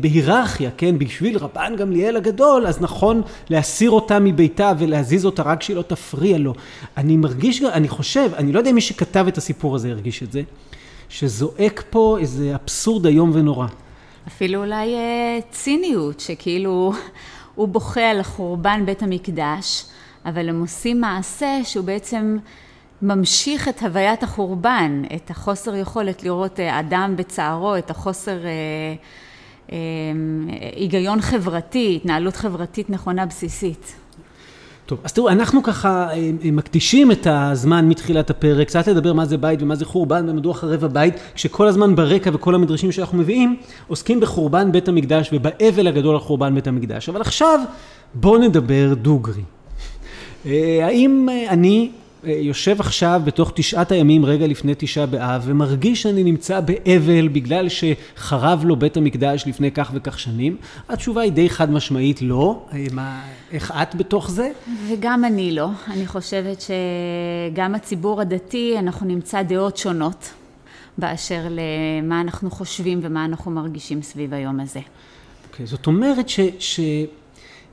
[0.00, 0.98] בהיררכיה, כן?
[0.98, 6.38] בשביל רבן גמליאל הגדול, אז נכון להסיר אותה מביתה ולהזיז אותה רק שהיא לא תפריע
[6.38, 6.54] לו.
[6.96, 10.32] אני מרגיש, אני חושב, אני לא יודע אם מי שכתב את הסיפור הזה הרגיש את
[10.32, 10.42] זה.
[11.12, 13.66] שזועק פה איזה אבסורד איום ונורא.
[14.26, 16.92] אפילו אולי אה, ציניות, שכאילו
[17.54, 19.84] הוא בוכה על חורבן בית המקדש,
[20.24, 22.36] אבל הם עושים מעשה שהוא בעצם
[23.02, 28.50] ממשיך את הוויית החורבן, את החוסר יכולת לראות אה, אדם בצערו, את החוסר אה,
[29.72, 29.78] אה,
[30.76, 33.94] היגיון חברתי, התנהלות חברתית נכונה בסיסית.
[34.86, 39.24] טוב, אז תראו, אנחנו ככה אה, אה, מקדישים את הזמן מתחילת הפרק, קצת לדבר מה
[39.24, 43.56] זה בית ומה זה חורבן ומדוע חרב הבית, כשכל הזמן ברקע וכל המדרשים שאנחנו מביאים
[43.88, 47.08] עוסקים בחורבן בית המקדש ובאבל הגדול על חורבן בית המקדש.
[47.08, 47.60] אבל עכשיו
[48.14, 49.42] בואו נדבר דוגרי.
[50.46, 51.90] אה, האם אני
[52.24, 58.64] יושב עכשיו בתוך תשעת הימים רגע לפני תשעה באב ומרגיש שאני נמצא באבל בגלל שחרב
[58.64, 60.56] לו בית המקדש לפני כך וכך שנים?
[60.88, 62.66] התשובה היא די חד משמעית לא.
[62.92, 64.50] מה, איך את בתוך זה?
[64.88, 65.68] וגם אני לא.
[65.88, 70.32] אני חושבת שגם הציבור הדתי, אנחנו נמצא דעות שונות
[70.98, 74.80] באשר למה אנחנו חושבים ומה אנחנו מרגישים סביב היום הזה.
[75.50, 76.40] אוקיי, okay, זאת אומרת ש...
[76.58, 76.80] ש...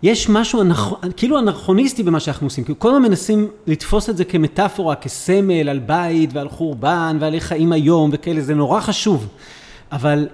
[0.04, 0.94] יש משהו אנכ...
[1.18, 5.80] כאילו אנכרוניסטי במה שאנחנו עושים, כי כל הזמן מנסים לתפוס את זה כמטאפורה, כסמל על
[5.80, 9.28] בית ועל חורבן ועל איך חיים היום וכאלה, זה נורא חשוב.
[9.92, 10.28] אבל,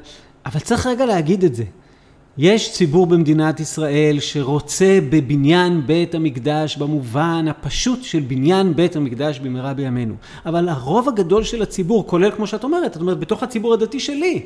[0.46, 1.64] אבל צריך רגע להגיד את זה.
[2.38, 9.74] יש ציבור במדינת ישראל שרוצה בבניין בית המקדש במובן הפשוט של בניין בית המקדש במהרה
[9.74, 10.14] בימינו.
[10.46, 14.46] אבל הרוב הגדול של הציבור, כולל כמו שאת אומרת, את אומרת בתוך הציבור הדתי שלי,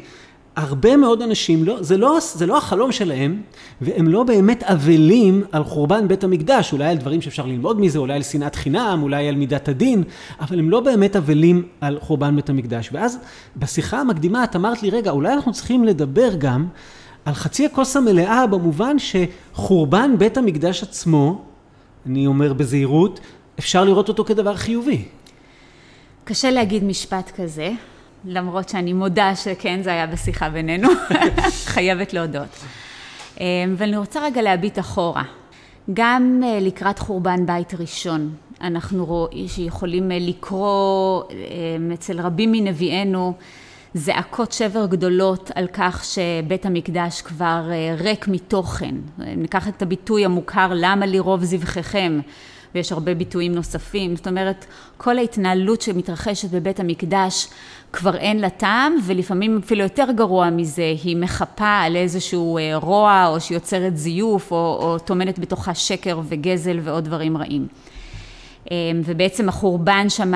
[0.55, 3.41] הרבה מאוד אנשים, לא, זה, לא, זה לא החלום שלהם,
[3.81, 8.13] והם לא באמת אבלים על חורבן בית המקדש, אולי על דברים שאפשר ללמוד מזה, אולי
[8.13, 10.03] על שנאת חינם, אולי על מידת הדין,
[10.39, 12.89] אבל הם לא באמת אבלים על חורבן בית המקדש.
[12.91, 13.17] ואז
[13.57, 16.67] בשיחה המקדימה את אמרת לי, רגע, אולי אנחנו צריכים לדבר גם
[17.25, 21.41] על חצי הכוס המלאה, במובן שחורבן בית המקדש עצמו,
[22.05, 23.19] אני אומר בזהירות,
[23.59, 25.03] אפשר לראות אותו כדבר חיובי.
[26.23, 27.71] קשה להגיד משפט כזה,
[28.25, 30.89] למרות שאני מודה שכן, זה היה בשיחה בינינו,
[31.73, 32.63] חייבת להודות.
[33.39, 33.45] אמ,
[33.77, 35.23] ואני רוצה רגע להביט אחורה.
[35.93, 43.33] גם אה, לקראת חורבן בית ראשון, אנחנו רואים שיכולים אה, לקרוא אמ, אצל רבים מנביאינו
[43.93, 48.95] זעקות שבר גדולות על כך שבית המקדש כבר אה, ריק מתוכן.
[49.17, 52.19] ניקח את הביטוי המוכר, למה לי רוב זבחיכם?
[52.75, 54.15] ויש הרבה ביטויים נוספים.
[54.15, 54.65] זאת אומרת,
[54.97, 57.47] כל ההתנהלות שמתרחשת בבית המקדש
[57.93, 63.27] כבר אין לה טעם, ולפעמים אפילו יותר גרוע מזה, היא מחפה על איזשהו אה, רוע,
[63.27, 67.67] או שיוצרת זיוף, או, או טומנת בתוכה שקר וגזל ועוד דברים רעים.
[68.71, 70.33] אה, ובעצם החורבן שם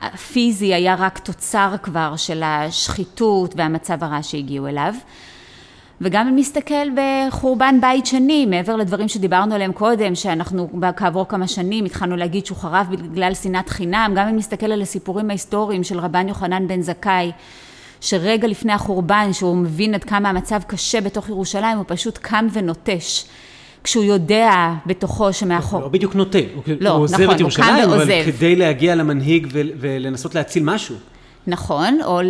[0.00, 4.94] הפיזי היה רק תוצר כבר של השחיתות והמצב הרע שהגיעו אליו.
[6.00, 11.84] וגם אם נסתכל בחורבן בית שני, מעבר לדברים שדיברנו עליהם קודם, שאנחנו כעבור כמה שנים
[11.84, 16.28] התחלנו להגיד שהוא חרב בגלל שנאת חינם, גם אם נסתכל על הסיפורים ההיסטוריים של רבן
[16.28, 17.32] יוחנן בן זכאי,
[18.00, 23.24] שרגע לפני החורבן, שהוא מבין עד כמה המצב קשה בתוך ירושלים, הוא פשוט קם ונוטש.
[23.84, 25.80] כשהוא יודע בתוכו שמאחור...
[25.80, 26.38] לא בדיוק נוטה,
[26.80, 30.96] לא, הוא עוזב נכון, את ירושלים, אבל כדי להגיע למנהיג ולנסות להציל משהו.
[31.46, 32.20] נכון, או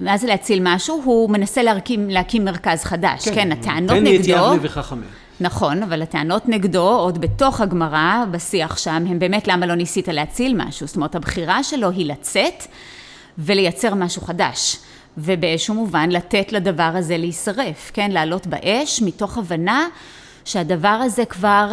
[0.00, 1.02] מה זה להציל משהו?
[1.04, 3.28] הוא מנסה להקים, להקים מרכז חדש.
[3.28, 3.96] כן, כן הטענות נגדו...
[3.96, 5.08] תן לי את יבנה וחכמיה.
[5.40, 10.54] נכון, אבל הטענות נגדו, עוד בתוך הגמרא, בשיח שם, הם באמת למה לא ניסית להציל
[10.56, 10.86] משהו.
[10.86, 12.66] זאת אומרת, הבחירה שלו היא לצאת
[13.38, 14.76] ולייצר משהו חדש.
[15.18, 18.10] ובאיזשהו מובן לתת לדבר הזה להישרף, כן?
[18.10, 19.86] לעלות באש מתוך הבנה
[20.44, 21.68] שהדבר הזה כבר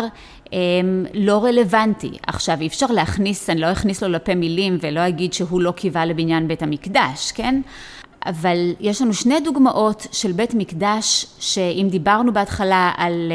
[1.13, 2.11] לא רלוונטי.
[2.27, 6.05] עכשיו, אי אפשר להכניס, אני לא אכניס לו לפה מילים ולא אגיד שהוא לא קיווה
[6.05, 7.61] לבניין בית המקדש, כן?
[8.25, 13.31] אבל יש לנו שני דוגמאות של בית מקדש, שאם דיברנו בהתחלה על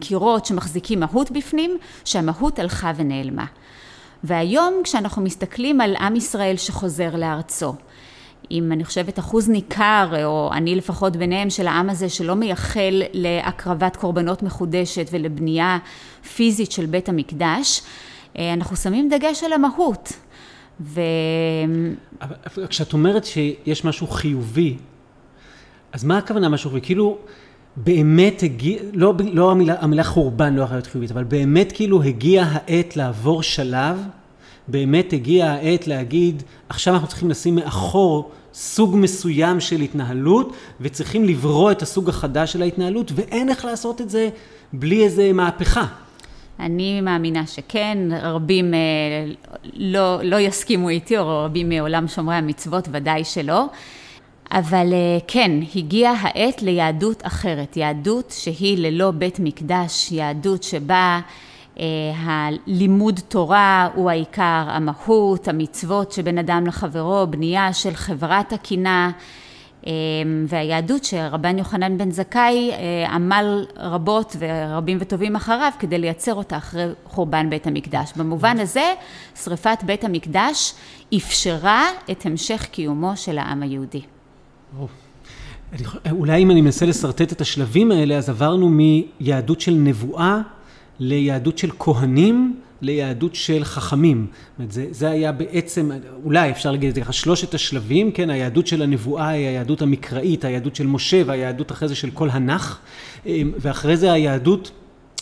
[0.00, 3.44] קירות שמחזיקים מהות בפנים, שהמהות הלכה ונעלמה.
[4.24, 7.74] והיום כשאנחנו מסתכלים על עם ישראל שחוזר לארצו,
[8.50, 13.96] עם אני חושבת אחוז ניכר, או אני לפחות ביניהם, של העם הזה שלא מייחל להקרבת
[13.96, 15.78] קורבנות מחודשת ולבנייה
[16.36, 17.82] פיזית של בית המקדש,
[18.38, 20.12] אה, אנחנו שמים דגש על המהות.
[20.80, 21.00] ו...
[22.68, 24.76] כשאת אומרת שיש משהו חיובי,
[25.92, 26.86] אז מה הכוונה משהו חיובי?
[26.86, 27.18] כאילו
[27.76, 32.44] באמת הגיע, לא, לא המילה, המילה חורבן לא יכולה להיות חיובית, אבל באמת כאילו הגיע
[32.50, 33.98] העת לעבור שלב
[34.68, 41.70] באמת הגיעה העת להגיד, עכשיו אנחנו צריכים לשים מאחור סוג מסוים של התנהלות, וצריכים לברוא
[41.70, 44.28] את הסוג החדש של ההתנהלות, ואין איך לעשות את זה
[44.72, 45.86] בלי איזה מהפכה.
[46.60, 48.78] אני מאמינה שכן, רבים אה,
[49.74, 53.66] לא, לא יסכימו איתי, או רבים מעולם שומרי המצוות ודאי שלא.
[54.50, 61.20] אבל אה, כן, הגיעה העת ליהדות אחרת, יהדות שהיא ללא בית מקדש, יהדות שבה
[62.16, 69.10] הלימוד תורה הוא העיקר, המהות, המצוות שבין אדם לחברו, בנייה של חברת הקינה
[69.86, 69.92] אה,
[70.46, 76.86] והיהדות שרבן יוחנן בן זכאי אה, עמל רבות ורבים וטובים אחריו כדי לייצר אותה אחרי
[77.04, 78.12] חורבן בית המקדש.
[78.16, 78.94] במובן הזה
[79.42, 80.74] שריפת בית המקדש
[81.16, 84.00] אפשרה את המשך קיומו של העם היהודי.
[86.10, 90.40] אולי אם אני מנסה לשרטט את השלבים האלה, אז עברנו מיהדות של נבואה
[90.98, 94.26] ליהדות של כהנים, ליהדות של חכמים.
[94.68, 95.90] זה, זה היה בעצם,
[96.24, 100.44] אולי אפשר להגיד את זה ככה, שלושת השלבים, כן, היהדות של הנבואה היא היהדות המקראית,
[100.44, 102.78] היהדות של משה והיהדות אחרי זה של כל הנח,
[103.26, 104.70] אמ, ואחרי זה היהדות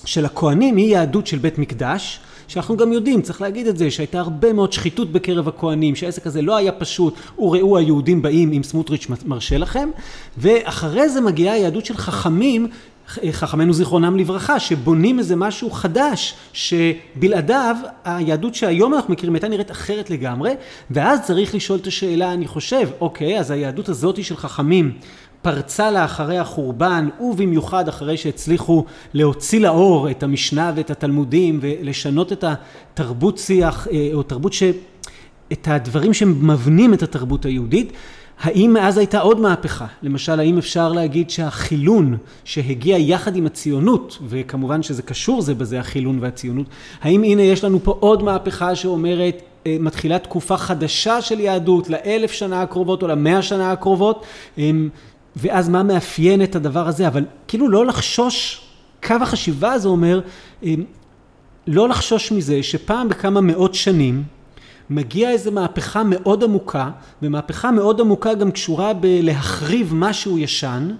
[0.04, 2.20] של הכהנים היא יהדות של בית מקדש.
[2.48, 6.42] שאנחנו גם יודעים, צריך להגיד את זה, שהייתה הרבה מאוד שחיתות בקרב הכהנים, שהעסק הזה
[6.42, 9.88] לא היה פשוט, וראו היהודים באים אם סמוטריץ' מרשה לכם,
[10.38, 12.66] ואחרי זה מגיעה היהדות של חכמים,
[13.30, 20.10] חכמינו זיכרונם לברכה, שבונים איזה משהו חדש, שבלעדיו היהדות שהיום אנחנו מכירים הייתה נראית אחרת
[20.10, 20.54] לגמרי,
[20.90, 24.92] ואז צריך לשאול את השאלה, אני חושב, אוקיי, אז היהדות הזאת של חכמים
[25.42, 28.84] פרצה לה אחרי החורבן, ובמיוחד אחרי שהצליחו
[29.14, 34.62] להוציא לאור את המשנה ואת התלמודים, ולשנות את התרבות שיח, אה, או תרבות ש...
[35.52, 37.92] את הדברים שמבנים את התרבות היהודית.
[38.40, 39.86] האם מאז הייתה עוד מהפכה?
[40.02, 46.18] למשל, האם אפשר להגיד שהחילון שהגיע יחד עם הציונות, וכמובן שזה קשור זה בזה, החילון
[46.20, 46.66] והציונות,
[47.02, 52.32] האם הנה יש לנו פה עוד מהפכה שאומרת, אה, מתחילה תקופה חדשה של יהדות לאלף
[52.32, 54.26] שנה הקרובות או למאה שנה הקרובות?
[55.36, 58.60] ואז מה מאפיין את הדבר הזה, אבל כאילו לא לחשוש,
[59.02, 60.20] קו החשיבה הזה אומר,
[61.66, 64.22] לא לחשוש מזה שפעם בכמה מאות שנים
[64.90, 66.90] מגיעה איזו מהפכה מאוד עמוקה,
[67.22, 70.90] ומהפכה מאוד עמוקה גם קשורה בלהחריב משהו ישן,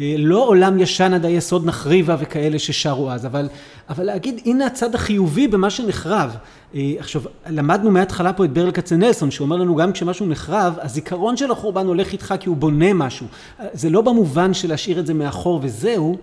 [0.00, 3.48] אה, לא עולם ישן עד היסוד נחריבה וכאלה ששרו אז, אבל,
[3.88, 6.36] אבל להגיד הנה הצד החיובי במה שנחרב.
[6.74, 11.50] אה, עכשיו, למדנו מההתחלה פה את ברל כצנלסון, שאומר לנו גם כשמשהו נחרב, הזיכרון של
[11.50, 13.26] החורבן הולך איתך כי הוא בונה משהו.
[13.72, 16.16] זה לא במובן של להשאיר את זה מאחור וזהו,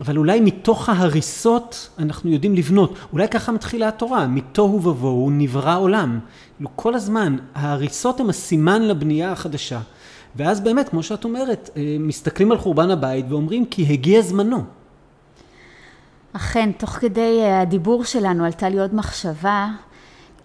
[0.00, 2.94] אבל אולי מתוך ההריסות אנחנו יודעים לבנות.
[3.12, 6.18] אולי ככה מתחילה התורה, מתוהו ובוהו נברא עולם.
[6.76, 9.80] כל הזמן, ההריסות הן הסימן לבנייה החדשה.
[10.36, 14.64] ואז באמת, כמו שאת אומרת, אה, מסתכלים על חורבן הבית ואומרים כי הגיע זמנו.
[16.32, 19.68] אכן, תוך כדי אה, הדיבור שלנו עלתה לי עוד מחשבה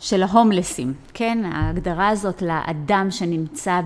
[0.01, 1.37] של ההומלסים, כן?
[1.51, 3.81] ההגדרה הזאת לאדם שנמצא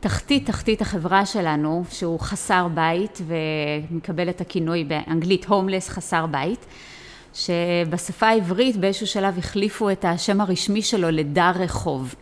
[0.00, 6.66] בתחתית תחתית החברה שלנו, שהוא חסר בית ומקבל את הכינוי באנגלית הומלס חסר בית,
[7.34, 12.14] שבשפה העברית באיזשהו שלב החליפו את השם הרשמי שלו לדר רחוב.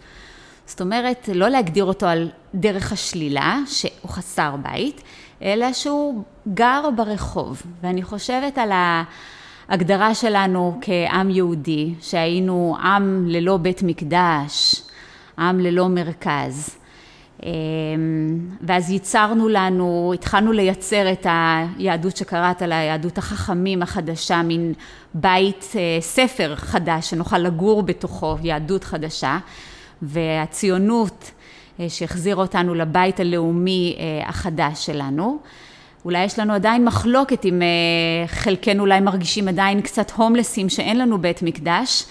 [0.67, 5.03] זאת אומרת, לא להגדיר אותו על דרך השלילה, שהוא חסר בית,
[5.43, 6.23] אלא שהוא
[6.55, 7.63] גר ברחוב.
[7.81, 8.71] ואני חושבת על
[9.69, 14.83] ההגדרה שלנו כעם יהודי, שהיינו עם ללא בית מקדש,
[15.39, 16.77] עם ללא מרכז.
[17.43, 17.51] אמ,
[18.61, 24.73] ואז ייצרנו לנו, התחלנו לייצר את היהדות שקראת לה, יהדות החכמים החדשה, מין
[25.15, 29.39] בית, אה, ספר חדש שנוכל לגור בתוכו, יהדות חדשה.
[30.03, 31.31] והציונות
[31.81, 35.39] אה, שהחזירה אותנו לבית הלאומי אה, החדש שלנו.
[36.05, 41.19] אולי יש לנו עדיין מחלוקת אם אה, חלקנו אולי מרגישים עדיין קצת הומלסים שאין לנו
[41.19, 42.05] בית מקדש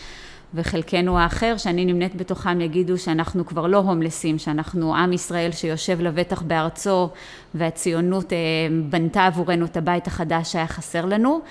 [0.53, 6.41] וחלקנו האחר שאני נמנית בתוכם יגידו שאנחנו כבר לא הומלסים, שאנחנו עם ישראל שיושב לבטח
[6.41, 7.09] בארצו
[7.55, 8.33] והציונות
[8.89, 11.41] בנתה עבורנו את הבית החדש שהיה חסר לנו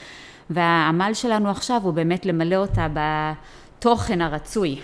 [0.50, 4.80] והעמל שלנו עכשיו הוא באמת למלא אותה בתוכן הרצוי.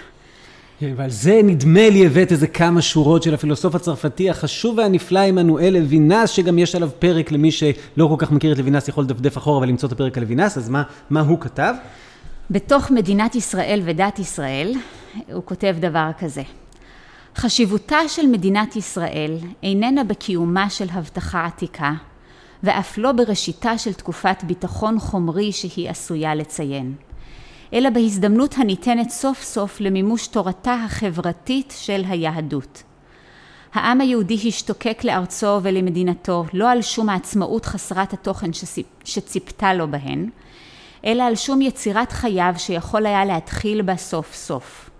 [0.81, 5.76] כן, ועל זה נדמה לי הבאת איזה כמה שורות של הפילוסוף הצרפתי החשוב והנפלא עמנואל
[5.79, 9.59] לוינס, שגם יש עליו פרק למי שלא כל כך מכיר את לוינס יכול לדפדף אחורה
[9.59, 11.74] ולמצוא את הפרק על לוינס, אז מה, מה הוא כתב?
[12.51, 14.72] בתוך מדינת ישראל ודת ישראל,
[15.33, 16.43] הוא כותב דבר כזה:
[17.37, 21.93] חשיבותה של מדינת ישראל איננה בקיומה של הבטחה עתיקה,
[22.62, 27.07] ואף לא בראשיתה של תקופת ביטחון חומרי שהיא עשויה לציין.
[27.72, 32.82] אלא בהזדמנות הניתנת סוף סוף למימוש תורתה החברתית של היהדות.
[33.74, 38.50] העם היהודי השתוקק לארצו ולמדינתו לא על שום העצמאות חסרת התוכן
[39.04, 40.30] שציפתה לו בהן,
[41.04, 44.90] אלא על שום יצירת חייו שיכול היה להתחיל בה סוף סוף.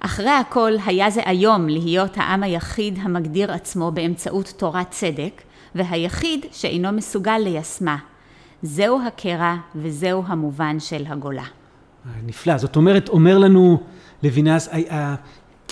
[0.00, 5.42] אחרי הכל היה זה היום להיות העם היחיד המגדיר עצמו באמצעות תורת צדק,
[5.74, 7.96] והיחיד שאינו מסוגל ליישמה,
[8.62, 11.44] זהו הקרע וזהו המובן של הגולה.
[12.26, 12.58] נפלא.
[12.58, 13.80] זאת אומרת, אומר לנו
[14.22, 14.68] לוינס,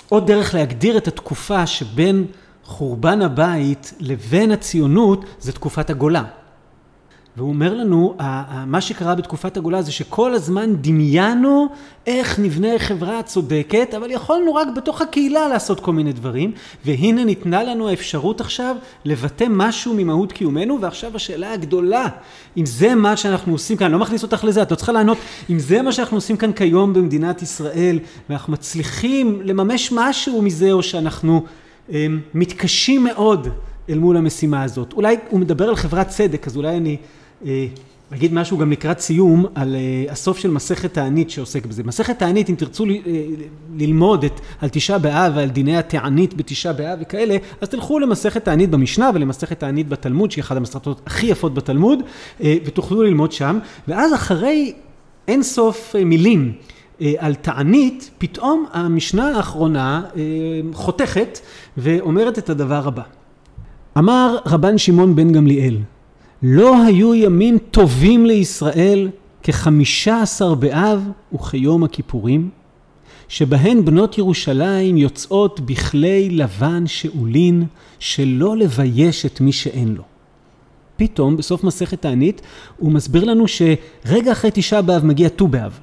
[0.09, 2.27] עוד דרך להגדיר את התקופה שבין
[2.65, 6.25] חורבן הבית לבין הציונות, זה תקופת הגולה.
[7.39, 8.15] והוא אומר לנו,
[8.67, 11.69] מה שקרה בתקופת הגולה זה שכל הזמן דמיינו
[12.07, 16.53] איך נבנה חברה צודקת, אבל יכולנו רק בתוך הקהילה לעשות כל מיני דברים,
[16.85, 22.07] והנה ניתנה לנו האפשרות עכשיו לבטא משהו ממהות קיומנו, ועכשיו השאלה הגדולה,
[22.57, 25.19] אם זה מה שאנחנו עושים כאן, אני לא מכניס אותך לזה, את לא צריכה לענות,
[25.51, 30.83] אם זה מה שאנחנו עושים כאן כיום במדינת ישראל, ואנחנו מצליחים לממש משהו מזה, או
[30.83, 31.45] שאנחנו
[31.93, 33.49] אה, מתקשים מאוד
[33.91, 34.93] אל מול המשימה הזאת.
[34.93, 36.97] אולי הוא מדבר על חברת צדק, אז אולי אני...
[37.47, 37.67] אה,
[38.15, 41.83] אגיד משהו גם לקראת סיום על uh, הסוף של מסכת תענית שעוסק בזה.
[41.85, 42.89] מסכת תענית, אם תרצו uh,
[43.77, 48.71] ללמוד את, על תשעה באב ועל דיני התענית בתשעה באב וכאלה, אז תלכו למסכת תענית
[48.71, 51.99] במשנה ולמסכת תענית בתלמוד, שהיא אחת המסכתות הכי יפות בתלמוד,
[52.41, 53.59] ותוכלו ללמוד שם.
[53.89, 54.73] ואז אחרי
[55.29, 56.53] אין סוף מילים
[57.19, 60.03] על תענית, פתאום המשנה האחרונה
[60.73, 61.39] חותכת
[61.77, 63.03] ואומרת את הדבר הבא.
[63.99, 65.77] אמר רבן שמעון בן גמליאל,
[66.43, 69.09] לא היו ימים טובים לישראל
[69.43, 72.51] כחמישה עשר באב וכיום הכיפורים,
[73.29, 77.67] שבהן בנות ירושלים יוצאות בכלי לבן שאולין,
[77.99, 80.03] שלא לבייש את מי שאין לו.
[80.97, 82.41] פתאום, בסוף מסכת תענית,
[82.77, 85.79] הוא מסביר לנו שרגע אחרי תשעה באב מגיע ט"ו באב.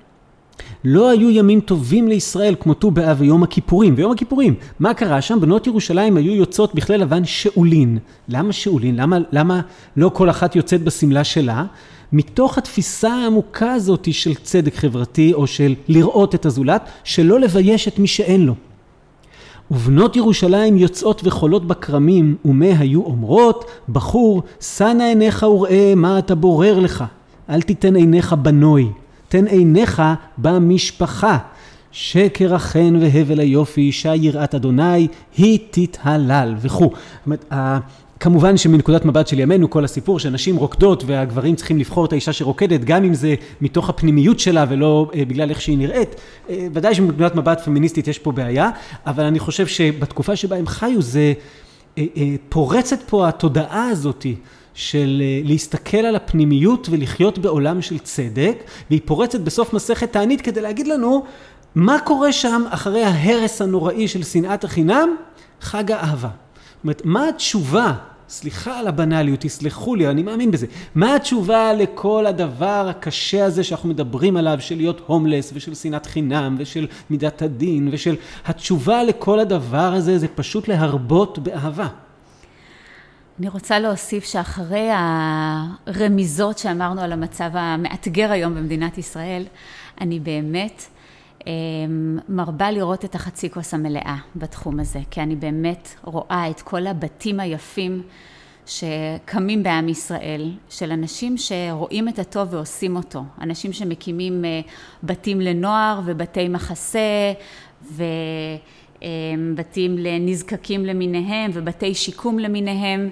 [0.86, 3.94] לא היו ימים טובים לישראל כמו ט"ו באב ויום הכיפורים.
[3.98, 5.40] ויום הכיפורים, מה קרה שם?
[5.42, 7.98] בנות ירושלים היו יוצאות בכלי לבן שאולין.
[8.30, 8.96] למה שאולין?
[8.96, 9.62] למה, למה
[9.98, 11.66] לא כל אחת יוצאת בשמלה שלה?
[12.14, 18.00] מתוך התפיסה העמוקה הזאת של צדק חברתי, או של לראות את הזולת, שלא לבייש את
[18.00, 18.56] מי שאין לו.
[19.72, 26.36] ובנות ירושלים יוצאות וחולות בכרמים, ומה היו אומרות, בחור, שא נא עיניך וראה מה אתה
[26.36, 27.04] בורר לך.
[27.50, 28.90] אל תיתן עיניך בנוי,
[29.30, 30.02] תן עיניך
[30.38, 31.38] במשפחה.
[31.92, 35.08] שקר החן והבל היופי, אישה יראת אדוני,
[35.38, 36.92] היא תתהלל וכו'.
[38.20, 42.84] כמובן שמנקודת מבט של ימינו כל הסיפור שנשים רוקדות והגברים צריכים לבחור את האישה שרוקדת
[42.84, 46.16] גם אם זה מתוך הפנימיות שלה ולא אה, בגלל איך שהיא נראית
[46.50, 48.70] אה, ודאי שמנקודת מבט פמיניסטית יש פה בעיה
[49.06, 51.34] אבל אני חושב שבתקופה שבה הם חיו זה
[51.98, 52.04] אה,
[52.50, 54.36] פורצת פה התודעה הזאתי
[54.76, 60.88] של להסתכל על הפנימיות ולחיות בעולם של צדק והיא פורצת בסוף מסכת תענית כדי להגיד
[60.88, 61.24] לנו
[61.76, 65.16] מה קורה שם אחרי ההרס הנוראי של שנאת החינם?
[65.62, 66.30] חג האהבה.
[66.30, 67.94] זאת אומרת, מה התשובה
[68.30, 70.68] סליחה על הבנאליות, תסלחו לי, אני מאמין בזה.
[70.96, 76.56] מה התשובה לכל הדבר הקשה הזה שאנחנו מדברים עליו, של להיות הומלס, ושל שנאת חינם,
[76.60, 78.16] ושל מידת הדין, ושל...
[78.46, 81.88] התשובה לכל הדבר הזה זה פשוט להרבות באהבה.
[83.40, 84.90] אני רוצה להוסיף שאחרי
[85.88, 89.44] הרמיזות שאמרנו על המצב המאתגר היום במדינת ישראל,
[90.02, 90.84] אני באמת
[91.48, 96.88] אמ, מרבה לראות את החצי כוס המלאה בתחום הזה, כי אני באמת רואה את כל
[96.88, 98.04] הבתים היפים
[98.66, 104.62] שקמים בעם ישראל, של אנשים שרואים את הטוב ועושים אותו, אנשים שמקימים אה,
[105.04, 107.34] בתים לנוער ובתי מחסה
[109.02, 113.10] ובתים לנזקקים למיניהם ובתי שיקום למיניהם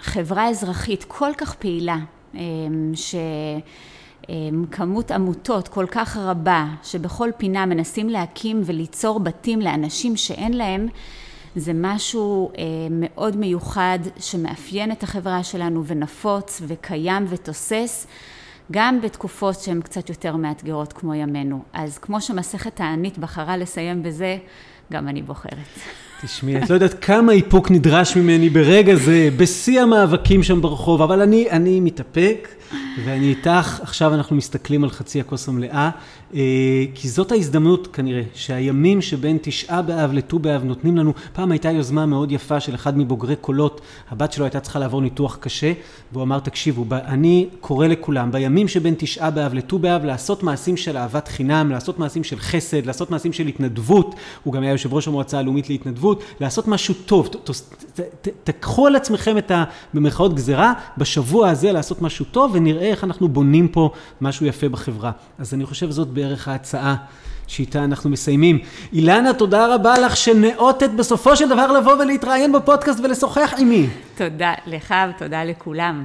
[0.00, 1.98] וחברה אזרחית כל כך פעילה
[2.34, 3.14] אמ, ש...
[4.28, 4.64] אמ,
[5.10, 10.88] עמותות כל כך רבה שבכל פינה מנסים להקים וליצור בתים לאנשים שאין להם
[11.56, 12.52] זה משהו
[12.90, 18.06] מאוד מיוחד שמאפיין את החברה שלנו ונפוץ וקיים ותוסס
[18.72, 21.62] גם בתקופות שהן קצת יותר מאתגרות כמו ימינו.
[21.72, 24.36] אז כמו שמסכת תענית בחרה לסיים בזה,
[24.92, 25.78] גם אני בוחרת.
[26.22, 31.20] תשמעי, את לא יודעת כמה איפוק נדרש ממני ברגע זה, בשיא המאבקים שם ברחוב, אבל
[31.20, 32.48] אני, אני מתאפק.
[33.04, 35.90] ואני איתך, עכשיו אנחנו מסתכלים על חצי הכוס המלאה, אה,
[36.94, 42.06] כי זאת ההזדמנות כנראה, שהימים שבין תשעה באב לט"ו באב נותנים לנו, פעם הייתה יוזמה
[42.06, 43.80] מאוד יפה של אחד מבוגרי קולות,
[44.10, 45.72] הבת שלו הייתה צריכה לעבור ניתוח קשה,
[46.12, 50.96] והוא אמר, תקשיבו, אני קורא לכולם, בימים שבין תשעה באב לט"ו באב, לעשות מעשים של
[50.96, 54.14] אהבת חינם, לעשות מעשים של חסד, לעשות מעשים של התנדבות,
[54.44, 57.28] הוא גם היה יושב ראש המועצה הלאומית להתנדבות, לעשות משהו טוב,
[58.44, 59.64] תקחו על עצמכם את ה...
[59.94, 65.10] במרכאות גזרה, בשבוע הזה לעשות משהו טוב, ונראה איך אנחנו בונים פה משהו יפה בחברה.
[65.38, 66.94] אז אני חושב זאת בערך ההצעה
[67.46, 68.58] שאיתה אנחנו מסיימים.
[68.92, 73.86] אילנה, תודה רבה לך שנאותת בסופו של דבר לבוא ולהתראיין בפודקאסט ולשוחח עימי.
[74.16, 76.04] תודה לך ותודה לכולם.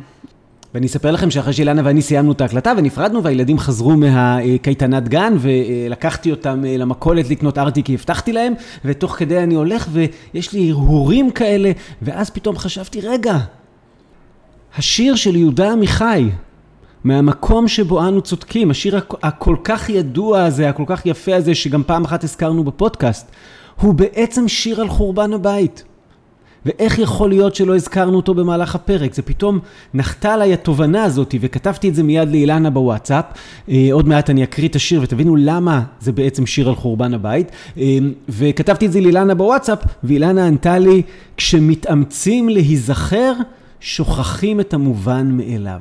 [0.73, 6.31] ואני אספר לכם שאחרי שאילנה ואני סיימנו את ההקלטה ונפרדנו והילדים חזרו מהקייטנת גן ולקחתי
[6.31, 8.53] אותם למכולת לקנות ארטי כי הבטחתי להם
[8.85, 13.37] ותוך כדי אני הולך ויש לי הרהורים כאלה ואז פתאום חשבתי רגע,
[14.77, 16.29] השיר של יהודה עמיחי
[17.03, 22.05] מהמקום שבו אנו צודקים, השיר הכל כך ידוע הזה, הכל כך יפה הזה, שגם פעם
[22.05, 23.31] אחת הזכרנו בפודקאסט,
[23.81, 25.83] הוא בעצם שיר על חורבן הבית.
[26.65, 29.13] ואיך יכול להיות שלא הזכרנו אותו במהלך הפרק?
[29.13, 29.59] זה פתאום
[29.93, 33.25] נחתה עליי התובנה הזאת, וכתבתי את זה מיד לאילנה בוואטסאפ.
[33.69, 37.51] אה, עוד מעט אני אקריא את השיר ותבינו למה זה בעצם שיר על חורבן הבית.
[37.77, 37.97] אה,
[38.29, 41.01] וכתבתי את זה לאילנה בוואטסאפ, ואילנה ענתה לי,
[41.37, 43.33] כשמתאמצים להיזכר,
[43.79, 45.79] שוכחים את המובן מאליו.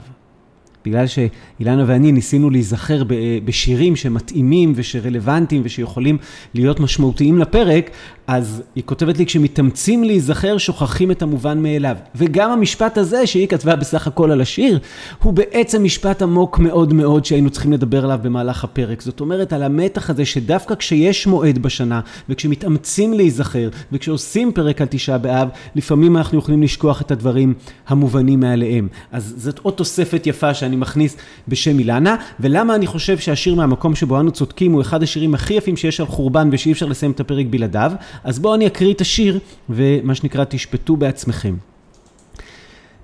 [0.88, 3.02] בגלל שאילנה ואני ניסינו להיזכר
[3.44, 6.18] בשירים שמתאימים ושרלוונטיים ושיכולים
[6.54, 7.90] להיות משמעותיים לפרק,
[8.28, 11.96] אז היא כותבת לי, כשמתאמצים להיזכר, שוכחים את המובן מאליו.
[12.14, 14.78] וגם המשפט הזה, שהיא כתבה בסך הכל על השיר,
[15.22, 19.02] הוא בעצם משפט עמוק מאוד מאוד שהיינו צריכים לדבר עליו במהלך הפרק.
[19.02, 25.18] זאת אומרת, על המתח הזה שדווקא כשיש מועד בשנה, וכשמתאמצים להיזכר, וכשעושים פרק על תשעה
[25.18, 27.54] באב, לפעמים אנחנו יכולים לשכוח את הדברים
[27.88, 28.88] המובנים מעליהם.
[29.12, 31.16] אז זאת עוד תוספת יפה שאני מכניס
[31.48, 35.76] בשם אילנה, ולמה אני חושב שהשיר מהמקום שבו אנו צודקים הוא אחד השירים הכי יפים
[35.76, 37.92] שיש על חורבן ושאי אפשר לסיים את הפרק בלעדיו.
[38.24, 39.38] אז בואו אני אקריא את השיר,
[39.70, 41.56] ומה שנקרא, תשפטו בעצמכם.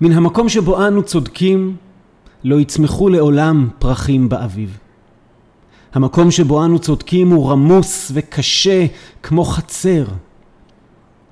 [0.00, 1.76] מן המקום שבו אנו צודקים,
[2.44, 4.78] לא יצמחו לעולם פרחים באביב.
[5.92, 8.86] המקום שבו אנו צודקים הוא רמוס וקשה
[9.22, 10.04] כמו חצר,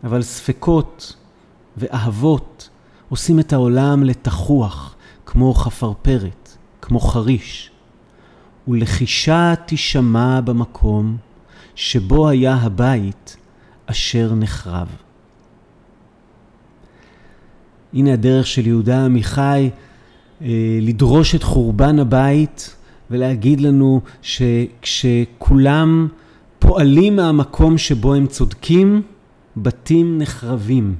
[0.04, 1.16] אבל ספקות
[1.76, 2.68] ואהבות
[3.08, 4.94] עושים את העולם לתחוח
[5.26, 7.70] כמו חפרפרת, כמו חריש,
[8.68, 11.16] ולחישה תישמע במקום
[11.74, 13.36] שבו היה הבית
[13.92, 14.88] אשר נחרב.
[17.94, 19.70] הנה הדרך של יהודה עמיחי
[20.42, 20.48] אה,
[20.82, 22.76] לדרוש את חורבן הבית
[23.10, 26.08] ולהגיד לנו שכשכולם
[26.58, 29.02] פועלים מהמקום שבו הם צודקים,
[29.56, 30.94] בתים נחרבים.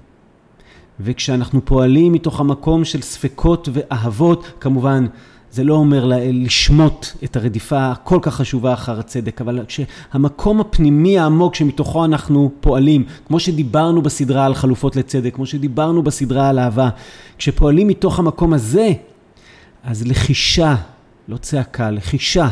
[1.00, 5.06] וכשאנחנו פועלים מתוך המקום של ספקות ואהבות, כמובן
[5.52, 11.54] זה לא אומר לשמוט את הרדיפה הכל כך חשובה אחר הצדק, אבל כשהמקום הפנימי העמוק
[11.54, 16.88] שמתוכו אנחנו פועלים, כמו שדיברנו בסדרה על חלופות לצדק, כמו שדיברנו בסדרה על אהבה,
[17.38, 18.92] כשפועלים מתוך המקום הזה,
[19.84, 20.74] אז לחישה,
[21.28, 22.48] לא צעקה, לחישה,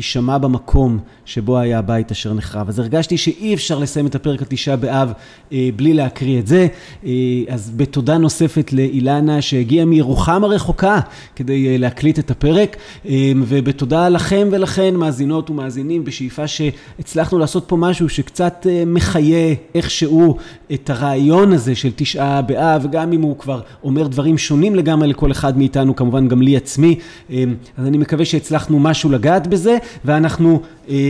[0.00, 2.68] תישמע במקום שבו היה הבית אשר נחרב.
[2.68, 5.12] אז הרגשתי שאי אפשר לסיים את הפרק על תשעה באב
[5.52, 6.66] אה, בלי להקריא את זה.
[7.04, 7.10] אה,
[7.48, 11.00] אז בתודה נוספת לאילנה שהגיעה מירוחם הרחוקה
[11.36, 12.76] כדי אה, להקליט את הפרק,
[13.06, 20.36] אה, ובתודה לכם ולכן, מאזינות ומאזינים, בשאיפה שהצלחנו לעשות פה משהו שקצת אה, מחיה איכשהו
[20.72, 25.30] את הרעיון הזה של תשעה באב, גם אם הוא כבר אומר דברים שונים לגמרי לכל
[25.30, 26.98] אחד מאיתנו, כמובן גם לי עצמי.
[27.30, 27.44] אה,
[27.76, 30.62] אז אני מקווה שהצלחנו משהו לגעת בזה, ואנחנו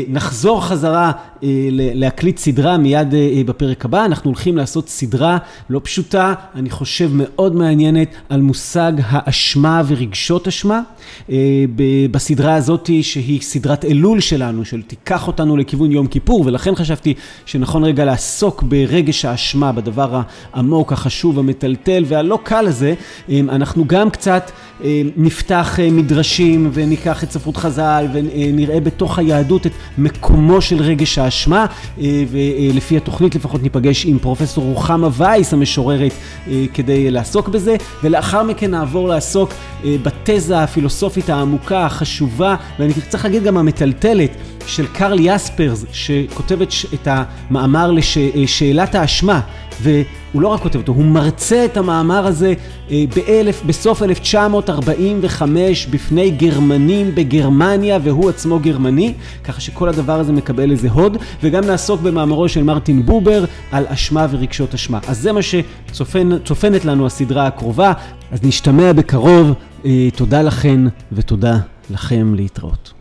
[0.09, 1.13] נחזור חזרה
[1.43, 4.05] אה, להקליט סדרה מיד אה, בפרק הבא.
[4.05, 5.39] אנחנו הולכים לעשות סדרה
[5.71, 10.81] לא פשוטה, אני חושב מאוד מעניינת, על מושג האשמה ורגשות אשמה.
[12.11, 17.15] בסדרה הזאת, שהיא סדרת אלול שלנו, של תיקח אותנו לכיוון יום כיפור, ולכן חשבתי
[17.47, 20.21] שנכון רגע לעסוק ברגש האשמה, בדבר
[20.53, 22.95] העמוק, החשוב, המטלטל והלא קל הזה.
[23.31, 24.51] אנחנו גם קצת
[25.17, 31.67] נפתח מדרשים וניקח את ספרות חז"ל ונראה בתוך היהדות את מקומו של רגש האשמה,
[32.01, 36.13] אה, ולפי התוכנית לפחות ניפגש עם פרופסור רוחמה וייס המשוררת
[36.49, 39.51] אה, כדי לעסוק בזה, ולאחר מכן נעבור לעסוק
[39.85, 44.31] אה, בתזה הפילוסופית העמוקה, החשובה, ואני צריך להגיד גם המטלטלת.
[44.67, 47.91] של קרל יספרס, שכותבת את המאמר
[48.35, 49.41] לשאלת האשמה,
[49.83, 52.55] והוא לא רק כותב אותו, הוא מרצה את המאמר הזה
[52.91, 59.15] אה, באלף, בסוף 1945 בפני גרמנים בגרמניה, והוא עצמו גרמני,
[59.45, 64.27] ככה שכל הדבר הזה מקבל איזה הוד, וגם נעסוק במאמרו של מרטין בובר על אשמה
[64.31, 64.99] ורגשות אשמה.
[65.09, 67.93] אז זה מה שצופנת לנו הסדרה הקרובה,
[68.33, 69.53] אז נשתמע בקרוב,
[69.85, 70.81] אה, תודה לכן
[71.13, 71.59] ותודה
[71.91, 73.00] לכם להתראות.